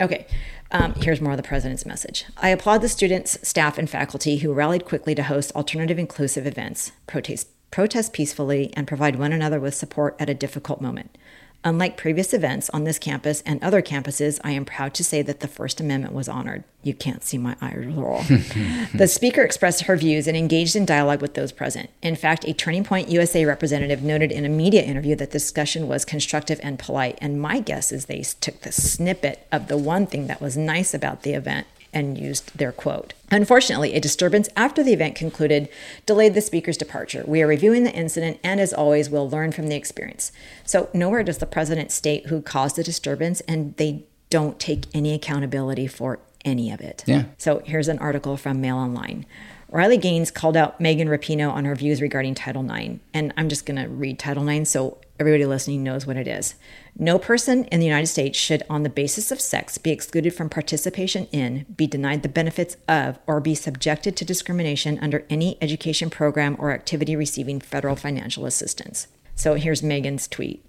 Okay. 0.00 0.26
Um, 0.70 0.94
here's 0.94 1.20
more 1.20 1.32
of 1.32 1.38
the 1.38 1.42
president's 1.42 1.86
message. 1.86 2.26
I 2.36 2.50
applaud 2.50 2.82
the 2.82 2.88
students, 2.88 3.38
staff, 3.46 3.78
and 3.78 3.88
faculty 3.88 4.38
who 4.38 4.52
rallied 4.52 4.84
quickly 4.84 5.14
to 5.14 5.22
host 5.22 5.50
alternative 5.52 5.98
inclusive 5.98 6.46
events, 6.46 6.92
protest, 7.06 7.48
protest 7.70 8.12
peacefully, 8.12 8.72
and 8.76 8.86
provide 8.86 9.16
one 9.16 9.32
another 9.32 9.60
with 9.60 9.74
support 9.74 10.14
at 10.18 10.28
a 10.28 10.34
difficult 10.34 10.80
moment. 10.80 11.16
Unlike 11.64 11.96
previous 11.96 12.32
events 12.32 12.70
on 12.70 12.84
this 12.84 13.00
campus 13.00 13.42
and 13.44 13.62
other 13.62 13.82
campuses, 13.82 14.38
I 14.44 14.52
am 14.52 14.64
proud 14.64 14.94
to 14.94 15.02
say 15.02 15.22
that 15.22 15.40
the 15.40 15.48
First 15.48 15.80
Amendment 15.80 16.14
was 16.14 16.28
honored. 16.28 16.62
You 16.84 16.94
can't 16.94 17.24
see 17.24 17.36
my 17.36 17.56
eye 17.60 17.74
roll. 17.76 18.22
the 18.94 19.08
speaker 19.08 19.42
expressed 19.42 19.82
her 19.82 19.96
views 19.96 20.28
and 20.28 20.36
engaged 20.36 20.76
in 20.76 20.86
dialogue 20.86 21.20
with 21.20 21.34
those 21.34 21.50
present. 21.50 21.90
In 22.00 22.14
fact, 22.14 22.46
a 22.46 22.54
Turning 22.54 22.84
Point 22.84 23.08
USA 23.08 23.44
representative 23.44 24.04
noted 24.04 24.30
in 24.30 24.44
a 24.44 24.48
media 24.48 24.82
interview 24.82 25.16
that 25.16 25.32
the 25.32 25.38
discussion 25.38 25.88
was 25.88 26.04
constructive 26.04 26.60
and 26.62 26.78
polite. 26.78 27.18
And 27.20 27.40
my 27.40 27.58
guess 27.58 27.90
is 27.90 28.06
they 28.06 28.22
took 28.22 28.60
the 28.60 28.72
snippet 28.72 29.46
of 29.50 29.66
the 29.66 29.76
one 29.76 30.06
thing 30.06 30.28
that 30.28 30.40
was 30.40 30.56
nice 30.56 30.94
about 30.94 31.22
the 31.22 31.32
event 31.32 31.66
and 31.92 32.18
used 32.18 32.56
their 32.56 32.72
quote. 32.72 33.14
Unfortunately, 33.30 33.94
a 33.94 34.00
disturbance 34.00 34.48
after 34.56 34.82
the 34.82 34.92
event 34.92 35.14
concluded 35.14 35.68
delayed 36.06 36.34
the 36.34 36.40
speaker's 36.40 36.76
departure. 36.76 37.24
We 37.26 37.42
are 37.42 37.46
reviewing 37.46 37.84
the 37.84 37.92
incident 37.92 38.38
and, 38.42 38.60
as 38.60 38.72
always, 38.72 39.10
we'll 39.10 39.28
learn 39.28 39.52
from 39.52 39.68
the 39.68 39.76
experience. 39.76 40.32
So, 40.64 40.88
nowhere 40.92 41.22
does 41.22 41.38
the 41.38 41.46
president 41.46 41.92
state 41.92 42.26
who 42.26 42.40
caused 42.40 42.76
the 42.76 42.84
disturbance, 42.84 43.40
and 43.42 43.76
they 43.76 44.04
don't 44.30 44.58
take 44.58 44.84
any 44.94 45.14
accountability 45.14 45.86
for 45.86 46.20
any 46.44 46.70
of 46.70 46.80
it. 46.80 47.04
Yeah. 47.06 47.24
So, 47.36 47.60
here's 47.64 47.88
an 47.88 47.98
article 47.98 48.36
from 48.36 48.60
Mail 48.60 48.76
Online. 48.76 49.26
Riley 49.70 49.98
Gaines 49.98 50.30
called 50.30 50.56
out 50.56 50.80
Megan 50.80 51.08
Rapinoe 51.08 51.52
on 51.52 51.66
her 51.66 51.74
views 51.74 52.00
regarding 52.00 52.34
Title 52.34 52.68
IX. 52.70 53.00
And 53.12 53.34
I'm 53.36 53.50
just 53.50 53.66
going 53.66 53.80
to 53.80 53.88
read 53.88 54.18
Title 54.18 54.48
IX 54.48 54.66
so 54.68 54.96
everybody 55.20 55.44
listening 55.44 55.82
knows 55.82 56.06
what 56.06 56.16
it 56.16 56.26
is. 56.26 56.54
No 56.96 57.18
person 57.18 57.64
in 57.64 57.78
the 57.78 57.86
United 57.86 58.06
States 58.06 58.38
should, 58.38 58.62
on 58.70 58.82
the 58.82 58.88
basis 58.88 59.30
of 59.30 59.42
sex, 59.42 59.76
be 59.76 59.90
excluded 59.90 60.32
from 60.32 60.48
participation 60.48 61.26
in, 61.32 61.66
be 61.76 61.86
denied 61.86 62.22
the 62.22 62.30
benefits 62.30 62.78
of, 62.88 63.18
or 63.26 63.40
be 63.40 63.54
subjected 63.54 64.16
to 64.16 64.24
discrimination 64.24 64.98
under 65.00 65.26
any 65.28 65.58
education 65.60 66.08
program 66.08 66.56
or 66.58 66.70
activity 66.70 67.14
receiving 67.14 67.60
federal 67.60 67.94
financial 67.94 68.46
assistance. 68.46 69.08
So 69.34 69.54
here's 69.54 69.82
Megan's 69.82 70.28
tweet. 70.28 70.64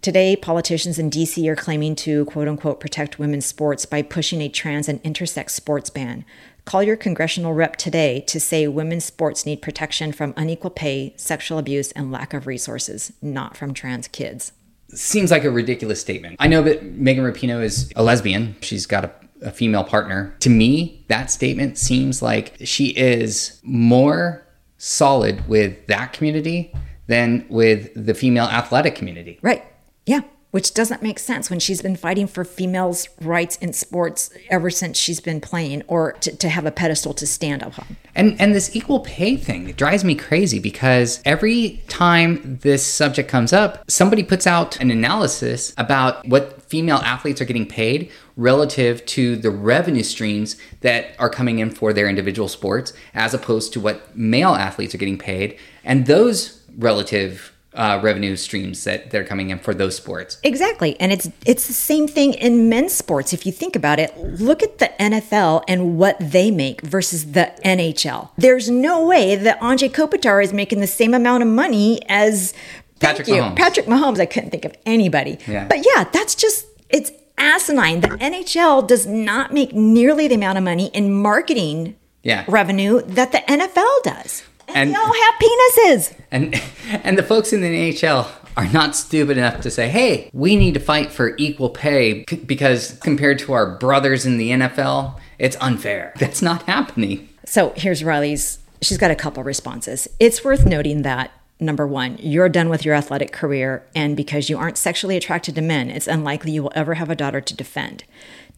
Today, 0.00 0.36
politicians 0.36 1.00
in 1.00 1.10
DC 1.10 1.44
are 1.48 1.56
claiming 1.56 1.96
to 1.96 2.24
quote 2.26 2.46
unquote 2.46 2.78
protect 2.78 3.18
women's 3.18 3.46
sports 3.46 3.84
by 3.84 4.00
pushing 4.00 4.40
a 4.40 4.48
trans 4.48 4.88
and 4.88 5.02
intersex 5.02 5.50
sports 5.50 5.90
ban. 5.90 6.24
Call 6.68 6.82
your 6.82 6.96
congressional 6.96 7.54
rep 7.54 7.76
today 7.76 8.20
to 8.26 8.38
say 8.38 8.68
women's 8.68 9.06
sports 9.06 9.46
need 9.46 9.62
protection 9.62 10.12
from 10.12 10.34
unequal 10.36 10.68
pay, 10.68 11.14
sexual 11.16 11.56
abuse, 11.56 11.92
and 11.92 12.12
lack 12.12 12.34
of 12.34 12.46
resources, 12.46 13.10
not 13.22 13.56
from 13.56 13.72
trans 13.72 14.06
kids. 14.06 14.52
Seems 14.88 15.30
like 15.30 15.44
a 15.44 15.50
ridiculous 15.50 15.98
statement. 15.98 16.36
I 16.38 16.46
know 16.46 16.60
that 16.60 16.84
Megan 16.84 17.24
Rapinoe 17.24 17.64
is 17.64 17.90
a 17.96 18.02
lesbian. 18.02 18.54
She's 18.60 18.84
got 18.84 19.06
a, 19.06 19.10
a 19.40 19.50
female 19.50 19.82
partner. 19.82 20.36
To 20.40 20.50
me, 20.50 21.06
that 21.08 21.30
statement 21.30 21.78
seems 21.78 22.20
like 22.20 22.58
she 22.62 22.88
is 22.88 23.58
more 23.62 24.46
solid 24.76 25.48
with 25.48 25.86
that 25.86 26.12
community 26.12 26.74
than 27.06 27.46
with 27.48 27.90
the 27.94 28.12
female 28.12 28.44
athletic 28.44 28.94
community. 28.94 29.38
Right. 29.40 29.64
Yeah 30.04 30.20
which 30.58 30.74
doesn't 30.74 31.00
make 31.02 31.20
sense 31.20 31.50
when 31.50 31.60
she's 31.60 31.80
been 31.80 31.94
fighting 31.94 32.26
for 32.26 32.44
females' 32.44 33.08
rights 33.20 33.54
in 33.58 33.72
sports 33.72 34.28
ever 34.50 34.70
since 34.70 34.98
she's 34.98 35.20
been 35.20 35.40
playing 35.40 35.84
or 35.86 36.14
to, 36.14 36.34
to 36.34 36.48
have 36.48 36.66
a 36.66 36.72
pedestal 36.72 37.14
to 37.14 37.24
stand 37.28 37.62
upon. 37.62 37.96
And 38.16 38.34
and 38.40 38.56
this 38.56 38.74
equal 38.74 38.98
pay 38.98 39.36
thing 39.36 39.70
drives 39.70 40.02
me 40.02 40.16
crazy 40.16 40.58
because 40.58 41.22
every 41.24 41.80
time 41.86 42.58
this 42.62 42.84
subject 42.84 43.28
comes 43.28 43.52
up, 43.52 43.88
somebody 43.88 44.24
puts 44.24 44.48
out 44.48 44.80
an 44.80 44.90
analysis 44.90 45.74
about 45.78 46.26
what 46.26 46.60
female 46.62 46.98
athletes 47.04 47.40
are 47.40 47.44
getting 47.44 47.64
paid 47.64 48.10
relative 48.34 49.06
to 49.06 49.36
the 49.36 49.50
revenue 49.52 50.02
streams 50.02 50.56
that 50.80 51.14
are 51.20 51.30
coming 51.30 51.60
in 51.60 51.70
for 51.70 51.92
their 51.92 52.08
individual 52.08 52.48
sports 52.48 52.92
as 53.14 53.32
opposed 53.32 53.72
to 53.74 53.78
what 53.78 54.16
male 54.16 54.56
athletes 54.56 54.92
are 54.92 54.98
getting 54.98 55.18
paid. 55.18 55.56
And 55.84 56.06
those 56.06 56.64
relative 56.76 57.52
uh, 57.78 57.98
revenue 58.02 58.36
streams 58.36 58.84
that 58.84 59.10
they're 59.10 59.24
coming 59.24 59.48
in 59.50 59.58
for 59.58 59.72
those 59.72 59.96
sports. 59.96 60.36
Exactly, 60.42 60.98
and 61.00 61.12
it's 61.12 61.30
it's 61.46 61.66
the 61.66 61.72
same 61.72 62.06
thing 62.08 62.34
in 62.34 62.68
men's 62.68 62.92
sports. 62.92 63.32
If 63.32 63.46
you 63.46 63.52
think 63.52 63.74
about 63.76 63.98
it, 63.98 64.14
look 64.18 64.62
at 64.62 64.78
the 64.78 64.90
NFL 65.00 65.62
and 65.68 65.96
what 65.96 66.16
they 66.20 66.50
make 66.50 66.80
versus 66.82 67.32
the 67.32 67.52
NHL. 67.64 68.30
There's 68.36 68.68
no 68.68 69.06
way 69.06 69.36
that 69.36 69.60
Anze 69.60 69.90
Kopitar 69.90 70.42
is 70.44 70.52
making 70.52 70.80
the 70.80 70.86
same 70.86 71.14
amount 71.14 71.42
of 71.42 71.48
money 71.48 72.00
as 72.08 72.52
Patrick 73.00 73.28
Mahomes. 73.28 73.56
Patrick 73.56 73.86
Mahomes. 73.86 74.18
I 74.20 74.26
couldn't 74.26 74.50
think 74.50 74.64
of 74.64 74.74
anybody. 74.84 75.38
Yeah. 75.46 75.66
But 75.68 75.86
yeah, 75.86 76.04
that's 76.12 76.34
just 76.34 76.66
it's 76.90 77.12
asinine. 77.38 78.00
The 78.00 78.08
NHL 78.08 78.86
does 78.88 79.06
not 79.06 79.54
make 79.54 79.72
nearly 79.72 80.26
the 80.26 80.34
amount 80.34 80.58
of 80.58 80.64
money 80.64 80.86
in 80.92 81.12
marketing 81.14 81.94
Yeah. 82.24 82.44
revenue 82.48 83.00
that 83.02 83.30
the 83.30 83.38
NFL 83.38 84.02
does. 84.02 84.42
And, 84.68 84.76
And- 84.76 84.90
they 84.94 84.96
all 84.98 85.06
have 85.12 85.34
penises. 85.40 86.14
And 86.30 86.60
and 87.04 87.16
the 87.18 87.22
folks 87.22 87.52
in 87.52 87.60
the 87.62 87.68
NHL 87.68 88.28
are 88.56 88.66
not 88.72 88.94
stupid 88.96 89.38
enough 89.38 89.60
to 89.62 89.70
say, 89.70 89.88
"Hey, 89.88 90.28
we 90.32 90.56
need 90.56 90.74
to 90.74 90.80
fight 90.80 91.10
for 91.12 91.34
equal 91.38 91.70
pay 91.70 92.24
c- 92.28 92.36
because 92.36 92.98
compared 93.02 93.38
to 93.40 93.52
our 93.52 93.76
brothers 93.78 94.26
in 94.26 94.36
the 94.36 94.50
NFL, 94.50 95.18
it's 95.38 95.56
unfair." 95.60 96.12
That's 96.18 96.42
not 96.42 96.62
happening. 96.64 97.28
So 97.46 97.72
here's 97.76 98.04
Riley's. 98.04 98.58
She's 98.82 98.98
got 98.98 99.10
a 99.10 99.16
couple 99.16 99.42
responses. 99.42 100.06
It's 100.20 100.44
worth 100.44 100.66
noting 100.66 101.02
that 101.02 101.30
number 101.60 101.86
one, 101.86 102.16
you're 102.20 102.48
done 102.48 102.68
with 102.68 102.84
your 102.84 102.94
athletic 102.94 103.32
career, 103.32 103.82
and 103.94 104.16
because 104.16 104.48
you 104.48 104.56
aren't 104.58 104.76
sexually 104.78 105.16
attracted 105.16 105.54
to 105.56 105.60
men, 105.60 105.90
it's 105.90 106.06
unlikely 106.06 106.52
you 106.52 106.62
will 106.62 106.72
ever 106.76 106.94
have 106.94 107.10
a 107.10 107.16
daughter 107.16 107.40
to 107.40 107.54
defend. 107.56 108.04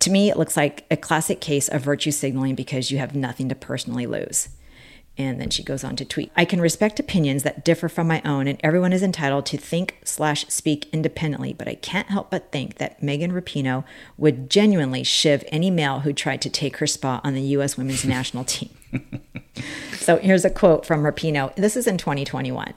To 0.01 0.11
me, 0.11 0.29
it 0.29 0.37
looks 0.37 0.55
like 0.57 0.85
a 0.91 0.97
classic 0.99 1.41
case 1.41 1.69
of 1.69 1.81
virtue 1.83 2.11
signaling 2.11 2.55
because 2.55 2.91
you 2.91 2.99
have 2.99 3.15
nothing 3.15 3.49
to 3.49 3.55
personally 3.55 4.07
lose. 4.07 4.49
And 5.21 5.39
then 5.39 5.51
she 5.51 5.63
goes 5.63 5.85
on 5.85 5.97
to 5.97 6.05
tweet 6.07 6.33
I 6.35 6.47
can 6.47 6.63
respect 6.63 6.99
opinions 6.99 7.43
that 7.43 7.63
differ 7.63 7.91
from 7.91 8.09
my 8.09 8.23
own, 8.25 8.49
and 8.49 8.59
everyone 8.65 8.95
is 8.95 9.03
entitled 9.03 9.45
to 9.47 9.59
think 9.59 9.99
slash 10.03 10.47
speak 10.49 10.89
independently, 10.95 11.53
but 11.53 11.69
I 11.69 11.75
can't 11.75 12.09
help 12.09 12.31
but 12.31 12.51
think 12.51 12.79
that 12.79 13.03
Megan 13.03 13.33
Rapinoe 13.33 13.85
would 14.17 14.49
genuinely 14.49 15.05
shiv 15.05 15.45
any 15.49 15.71
male 15.71 16.01
who 16.01 16.15
tried 16.15 16.41
to 16.41 16.49
take 16.49 16.79
her 16.79 16.87
spot 16.87 17.21
on 17.23 17.35
the 17.35 17.43
U.S. 17.43 17.77
women's 17.77 18.05
national 18.17 18.45
team. 18.45 18.71
So 19.93 20.17
here's 20.17 20.47
a 20.47 20.51
quote 20.51 20.87
from 20.87 21.03
Rapinoe. 21.03 21.55
This 21.57 21.77
is 21.77 21.87
in 21.87 21.99
2021. 21.99 22.73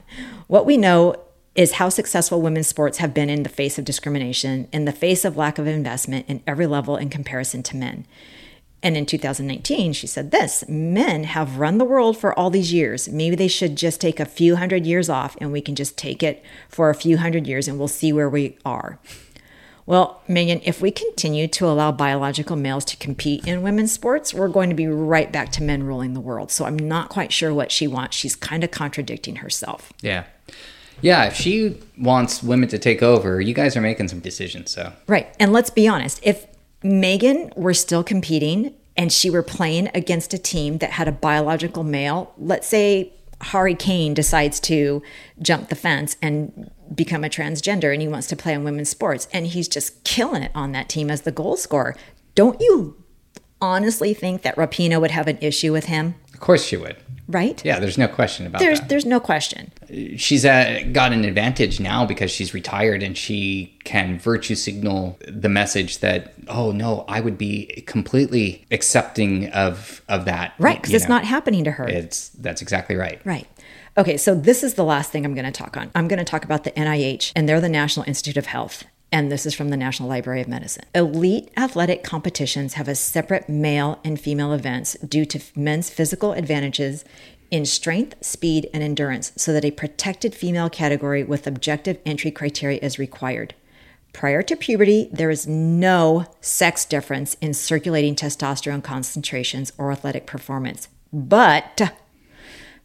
What 0.46 0.66
we 0.66 0.76
know 0.76 1.16
is 1.54 1.72
how 1.72 1.88
successful 1.88 2.42
women's 2.42 2.66
sports 2.66 2.98
have 2.98 3.14
been 3.14 3.30
in 3.30 3.42
the 3.42 3.48
face 3.48 3.78
of 3.78 3.86
discrimination, 3.86 4.68
in 4.70 4.84
the 4.84 4.92
face 4.92 5.24
of 5.24 5.34
lack 5.34 5.58
of 5.58 5.66
investment 5.66 6.26
in 6.28 6.42
every 6.46 6.66
level 6.66 6.98
in 6.98 7.08
comparison 7.08 7.62
to 7.62 7.76
men. 7.76 8.06
And 8.84 8.98
in 8.98 9.06
2019, 9.06 9.94
she 9.94 10.06
said 10.06 10.30
this 10.30 10.62
Men 10.68 11.24
have 11.24 11.58
run 11.58 11.78
the 11.78 11.86
world 11.86 12.18
for 12.18 12.38
all 12.38 12.50
these 12.50 12.72
years. 12.72 13.08
Maybe 13.08 13.34
they 13.34 13.48
should 13.48 13.76
just 13.76 13.98
take 13.98 14.20
a 14.20 14.26
few 14.26 14.56
hundred 14.56 14.84
years 14.84 15.08
off 15.08 15.36
and 15.40 15.50
we 15.50 15.62
can 15.62 15.74
just 15.74 15.96
take 15.96 16.22
it 16.22 16.44
for 16.68 16.90
a 16.90 16.94
few 16.94 17.16
hundred 17.16 17.46
years 17.46 17.66
and 17.66 17.78
we'll 17.78 17.88
see 17.88 18.12
where 18.12 18.28
we 18.28 18.58
are. 18.64 18.98
Well, 19.86 20.22
Megan, 20.28 20.60
if 20.64 20.80
we 20.80 20.90
continue 20.90 21.46
to 21.48 21.66
allow 21.66 21.92
biological 21.92 22.56
males 22.56 22.84
to 22.86 22.96
compete 22.96 23.46
in 23.46 23.62
women's 23.62 23.92
sports, 23.92 24.32
we're 24.32 24.48
going 24.48 24.70
to 24.70 24.76
be 24.76 24.86
right 24.86 25.30
back 25.32 25.50
to 25.52 25.62
men 25.62 25.82
ruling 25.82 26.14
the 26.14 26.20
world. 26.20 26.50
So 26.50 26.66
I'm 26.66 26.78
not 26.78 27.08
quite 27.08 27.32
sure 27.32 27.52
what 27.52 27.72
she 27.72 27.86
wants. 27.86 28.16
She's 28.16 28.36
kind 28.36 28.64
of 28.64 28.70
contradicting 28.70 29.36
herself. 29.36 29.92
Yeah. 30.00 30.24
Yeah, 31.00 31.24
if 31.24 31.34
she 31.34 31.78
wants 31.98 32.42
women 32.42 32.68
to 32.68 32.78
take 32.78 33.02
over, 33.02 33.40
you 33.40 33.52
guys 33.52 33.76
are 33.76 33.80
making 33.80 34.08
some 34.08 34.20
decisions, 34.20 34.70
so. 34.70 34.92
Right. 35.06 35.34
And 35.40 35.52
let's 35.52 35.70
be 35.70 35.88
honest 35.88 36.20
if 36.22 36.46
Megan 36.84 37.50
were 37.56 37.74
still 37.74 38.04
competing 38.04 38.74
and 38.96 39.10
she 39.10 39.30
were 39.30 39.42
playing 39.42 39.90
against 39.94 40.34
a 40.34 40.38
team 40.38 40.78
that 40.78 40.90
had 40.90 41.08
a 41.08 41.12
biological 41.12 41.82
male, 41.82 42.32
let's 42.38 42.68
say 42.68 43.12
Harry 43.40 43.74
Kane 43.74 44.14
decides 44.14 44.60
to 44.60 45.02
jump 45.40 45.70
the 45.70 45.74
fence 45.74 46.16
and 46.22 46.70
become 46.94 47.24
a 47.24 47.28
transgender 47.28 47.92
and 47.92 48.02
he 48.02 48.06
wants 48.08 48.26
to 48.28 48.36
play 48.36 48.54
on 48.54 48.64
women's 48.64 48.90
sports 48.90 49.26
and 49.32 49.48
he's 49.48 49.66
just 49.66 50.04
killing 50.04 50.42
it 50.42 50.52
on 50.54 50.72
that 50.72 50.88
team 50.88 51.10
as 51.10 51.22
the 51.22 51.32
goal 51.32 51.56
scorer. 51.56 51.96
Don't 52.34 52.60
you 52.60 53.02
honestly 53.60 54.12
think 54.12 54.42
that 54.42 54.56
Rapinoe 54.56 55.00
would 55.00 55.10
have 55.10 55.26
an 55.26 55.38
issue 55.40 55.72
with 55.72 55.86
him? 55.86 56.14
Of 56.44 56.46
course 56.46 56.62
she 56.62 56.76
would. 56.76 56.96
Right? 57.26 57.64
Yeah, 57.64 57.78
there's 57.78 57.96
no 57.96 58.06
question 58.06 58.46
about 58.46 58.58
There's 58.58 58.78
that. 58.80 58.90
there's 58.90 59.06
no 59.06 59.18
question. 59.18 59.72
she's 60.18 60.44
uh, 60.44 60.82
got 60.92 61.10
an 61.10 61.24
advantage 61.24 61.80
now 61.80 62.04
because 62.04 62.30
she's 62.30 62.52
retired 62.52 63.02
and 63.02 63.16
she 63.16 63.74
can 63.84 64.18
virtue 64.18 64.54
signal 64.54 65.18
the 65.26 65.48
message 65.48 66.00
that 66.00 66.34
oh 66.48 66.70
no 66.70 67.06
i 67.08 67.20
would 67.20 67.38
be 67.38 67.82
completely 67.86 68.66
accepting 68.70 69.48
of 69.52 70.02
of 70.06 70.26
that 70.26 70.52
Right, 70.58 70.76
because 70.76 70.92
it's 70.92 71.08
know. 71.08 71.14
not 71.14 71.24
happening 71.24 71.64
to 71.64 71.70
her. 71.70 71.88
it's 71.88 72.28
that's 72.28 72.60
exactly 72.60 72.94
right 72.94 73.24
Right. 73.24 73.48
Okay, 73.96 74.18
so 74.18 74.34
this 74.34 74.62
is 74.62 74.74
the 74.74 74.84
last 74.84 75.10
thing 75.12 75.24
I'm 75.24 75.34
going 75.34 75.44
to 75.46 75.52
talk 75.62 75.76
on. 75.78 75.90
I'm 75.94 76.08
going 76.08 76.18
to 76.18 76.24
talk 76.24 76.44
about 76.44 76.64
the 76.64 76.72
NIH, 76.72 77.32
and 77.36 77.48
they're 77.48 77.60
the 77.60 77.68
National 77.68 78.04
Institute 78.08 78.36
of 78.36 78.46
Health. 78.46 78.82
And 79.14 79.30
this 79.30 79.46
is 79.46 79.54
from 79.54 79.68
the 79.68 79.76
National 79.76 80.08
Library 80.08 80.40
of 80.40 80.48
Medicine. 80.48 80.86
Elite 80.92 81.48
athletic 81.56 82.02
competitions 82.02 82.74
have 82.74 82.88
a 82.88 82.96
separate 82.96 83.48
male 83.48 84.00
and 84.02 84.20
female 84.20 84.52
events 84.52 84.94
due 84.94 85.24
to 85.26 85.40
men's 85.54 85.88
physical 85.88 86.32
advantages 86.32 87.04
in 87.48 87.64
strength, 87.64 88.16
speed, 88.24 88.68
and 88.74 88.82
endurance, 88.82 89.30
so 89.36 89.52
that 89.52 89.64
a 89.64 89.70
protected 89.70 90.34
female 90.34 90.68
category 90.68 91.22
with 91.22 91.46
objective 91.46 92.00
entry 92.04 92.32
criteria 92.32 92.80
is 92.82 92.98
required. 92.98 93.54
Prior 94.12 94.42
to 94.42 94.56
puberty, 94.56 95.08
there 95.12 95.30
is 95.30 95.46
no 95.46 96.26
sex 96.40 96.84
difference 96.84 97.34
in 97.34 97.54
circulating 97.54 98.16
testosterone 98.16 98.82
concentrations 98.82 99.70
or 99.78 99.92
athletic 99.92 100.26
performance. 100.26 100.88
But 101.12 101.94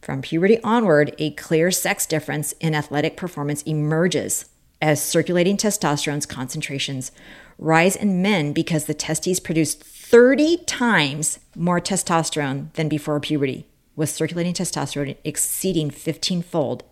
from 0.00 0.22
puberty 0.22 0.62
onward, 0.62 1.12
a 1.18 1.32
clear 1.32 1.72
sex 1.72 2.06
difference 2.06 2.52
in 2.60 2.72
athletic 2.72 3.16
performance 3.16 3.62
emerges 3.62 4.49
as 4.80 5.02
circulating 5.02 5.56
testosterone's 5.56 6.26
concentrations 6.26 7.12
rise 7.58 7.94
in 7.94 8.22
men 8.22 8.52
because 8.52 8.86
the 8.86 8.94
testes 8.94 9.38
produce 9.38 9.74
30 9.74 10.58
times 10.64 11.38
more 11.54 11.80
testosterone 11.80 12.72
than 12.72 12.88
before 12.88 13.20
puberty, 13.20 13.66
with 13.94 14.08
circulating 14.08 14.54
testosterone 14.54 15.16
exceeding 15.24 15.90
15 15.90 16.42
fold 16.42 16.82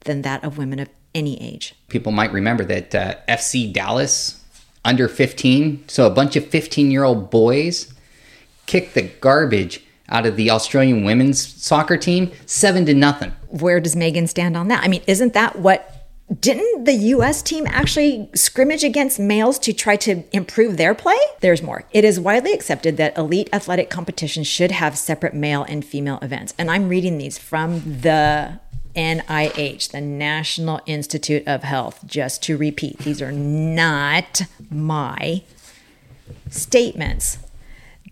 than 0.00 0.22
that 0.22 0.44
of 0.44 0.56
women 0.56 0.78
of 0.78 0.88
any 1.14 1.40
age. 1.42 1.74
people 1.88 2.12
might 2.12 2.30
remember 2.30 2.62
that 2.62 2.94
uh, 2.94 3.14
fc 3.26 3.72
dallas 3.72 4.44
under 4.84 5.08
15 5.08 5.82
so 5.88 6.06
a 6.06 6.10
bunch 6.10 6.36
of 6.36 6.46
15 6.46 6.90
year 6.90 7.04
old 7.04 7.30
boys 7.30 7.94
kicked 8.66 8.94
the 8.94 9.02
garbage 9.02 9.82
out 10.10 10.26
of 10.26 10.36
the 10.36 10.50
australian 10.50 11.04
women's 11.04 11.40
soccer 11.40 11.96
team 11.96 12.30
seven 12.44 12.84
to 12.84 12.92
nothing 12.92 13.32
Where 13.48 13.80
does 13.80 13.96
Megan 13.96 14.26
stand 14.26 14.56
on 14.56 14.68
that? 14.68 14.84
I 14.84 14.88
mean, 14.88 15.02
isn't 15.06 15.32
that 15.32 15.58
what 15.58 15.95
didn't 16.40 16.84
the 16.84 16.94
US 16.94 17.40
team 17.40 17.66
actually 17.68 18.28
scrimmage 18.34 18.82
against 18.82 19.18
males 19.20 19.58
to 19.60 19.72
try 19.72 19.96
to 19.96 20.24
improve 20.32 20.76
their 20.76 20.94
play? 20.94 21.18
There's 21.40 21.62
more. 21.62 21.84
It 21.92 22.04
is 22.04 22.18
widely 22.18 22.52
accepted 22.52 22.96
that 22.96 23.16
elite 23.16 23.48
athletic 23.52 23.90
competitions 23.90 24.48
should 24.48 24.72
have 24.72 24.98
separate 24.98 25.34
male 25.34 25.62
and 25.62 25.84
female 25.84 26.18
events. 26.22 26.52
And 26.58 26.68
I'm 26.68 26.88
reading 26.88 27.18
these 27.18 27.38
from 27.38 28.00
the 28.00 28.58
NIH, 28.96 29.92
the 29.92 30.00
National 30.00 30.80
Institute 30.86 31.46
of 31.46 31.62
Health, 31.62 32.00
just 32.06 32.42
to 32.44 32.56
repeat. 32.56 32.98
These 32.98 33.22
are 33.22 33.32
not 33.32 34.42
my 34.68 35.42
statements. 36.50 37.38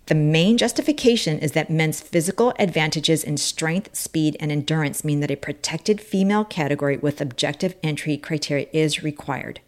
The 0.06 0.14
main 0.14 0.58
justification 0.58 1.38
is 1.38 1.52
that 1.52 1.70
men's 1.70 2.02
physical 2.02 2.52
advantages 2.58 3.24
in 3.24 3.38
strength, 3.38 3.96
speed, 3.96 4.36
and 4.38 4.52
endurance 4.52 5.02
mean 5.02 5.20
that 5.20 5.30
a 5.30 5.36
protected 5.36 5.98
female 5.98 6.44
category 6.44 6.98
with 6.98 7.22
objective 7.22 7.74
entry 7.82 8.18
criteria 8.18 8.66
is 8.72 9.02
required. 9.02 9.60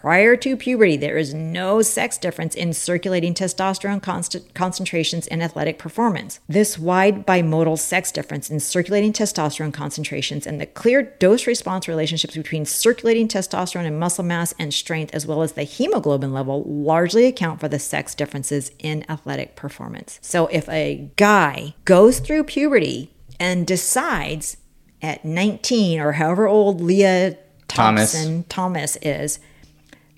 Prior 0.00 0.34
to 0.36 0.56
puberty, 0.56 0.96
there 0.96 1.18
is 1.18 1.34
no 1.34 1.82
sex 1.82 2.16
difference 2.16 2.54
in 2.54 2.72
circulating 2.72 3.34
testosterone 3.34 4.02
const- 4.02 4.54
concentrations 4.54 5.26
in 5.26 5.42
athletic 5.42 5.78
performance. 5.78 6.40
This 6.48 6.78
wide 6.78 7.26
bimodal 7.26 7.78
sex 7.78 8.10
difference 8.10 8.48
in 8.48 8.60
circulating 8.60 9.12
testosterone 9.12 9.74
concentrations 9.74 10.46
and 10.46 10.58
the 10.58 10.64
clear 10.64 11.02
dose 11.02 11.46
response 11.46 11.86
relationships 11.86 12.34
between 12.34 12.64
circulating 12.64 13.28
testosterone 13.28 13.84
and 13.84 14.00
muscle 14.00 14.24
mass 14.24 14.54
and 14.58 14.72
strength, 14.72 15.14
as 15.14 15.26
well 15.26 15.42
as 15.42 15.52
the 15.52 15.64
hemoglobin 15.64 16.32
level, 16.32 16.64
largely 16.64 17.26
account 17.26 17.60
for 17.60 17.68
the 17.68 17.78
sex 17.78 18.14
differences 18.14 18.72
in 18.78 19.04
athletic 19.10 19.54
performance. 19.54 20.18
So 20.22 20.46
if 20.46 20.66
a 20.70 21.10
guy 21.16 21.74
goes 21.84 22.20
through 22.20 22.44
puberty 22.44 23.12
and 23.38 23.66
decides 23.66 24.56
at 25.02 25.26
19 25.26 26.00
or 26.00 26.12
however 26.12 26.48
old 26.48 26.80
Lia 26.80 27.36
Thomas. 27.68 28.26
Thomas 28.48 28.96
is, 29.02 29.38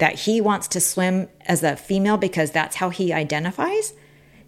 that 0.02 0.18
he 0.18 0.40
wants 0.40 0.66
to 0.66 0.80
swim 0.80 1.28
as 1.46 1.62
a 1.62 1.76
female 1.76 2.16
because 2.16 2.50
that's 2.50 2.74
how 2.74 2.90
he 2.90 3.12
identifies, 3.12 3.92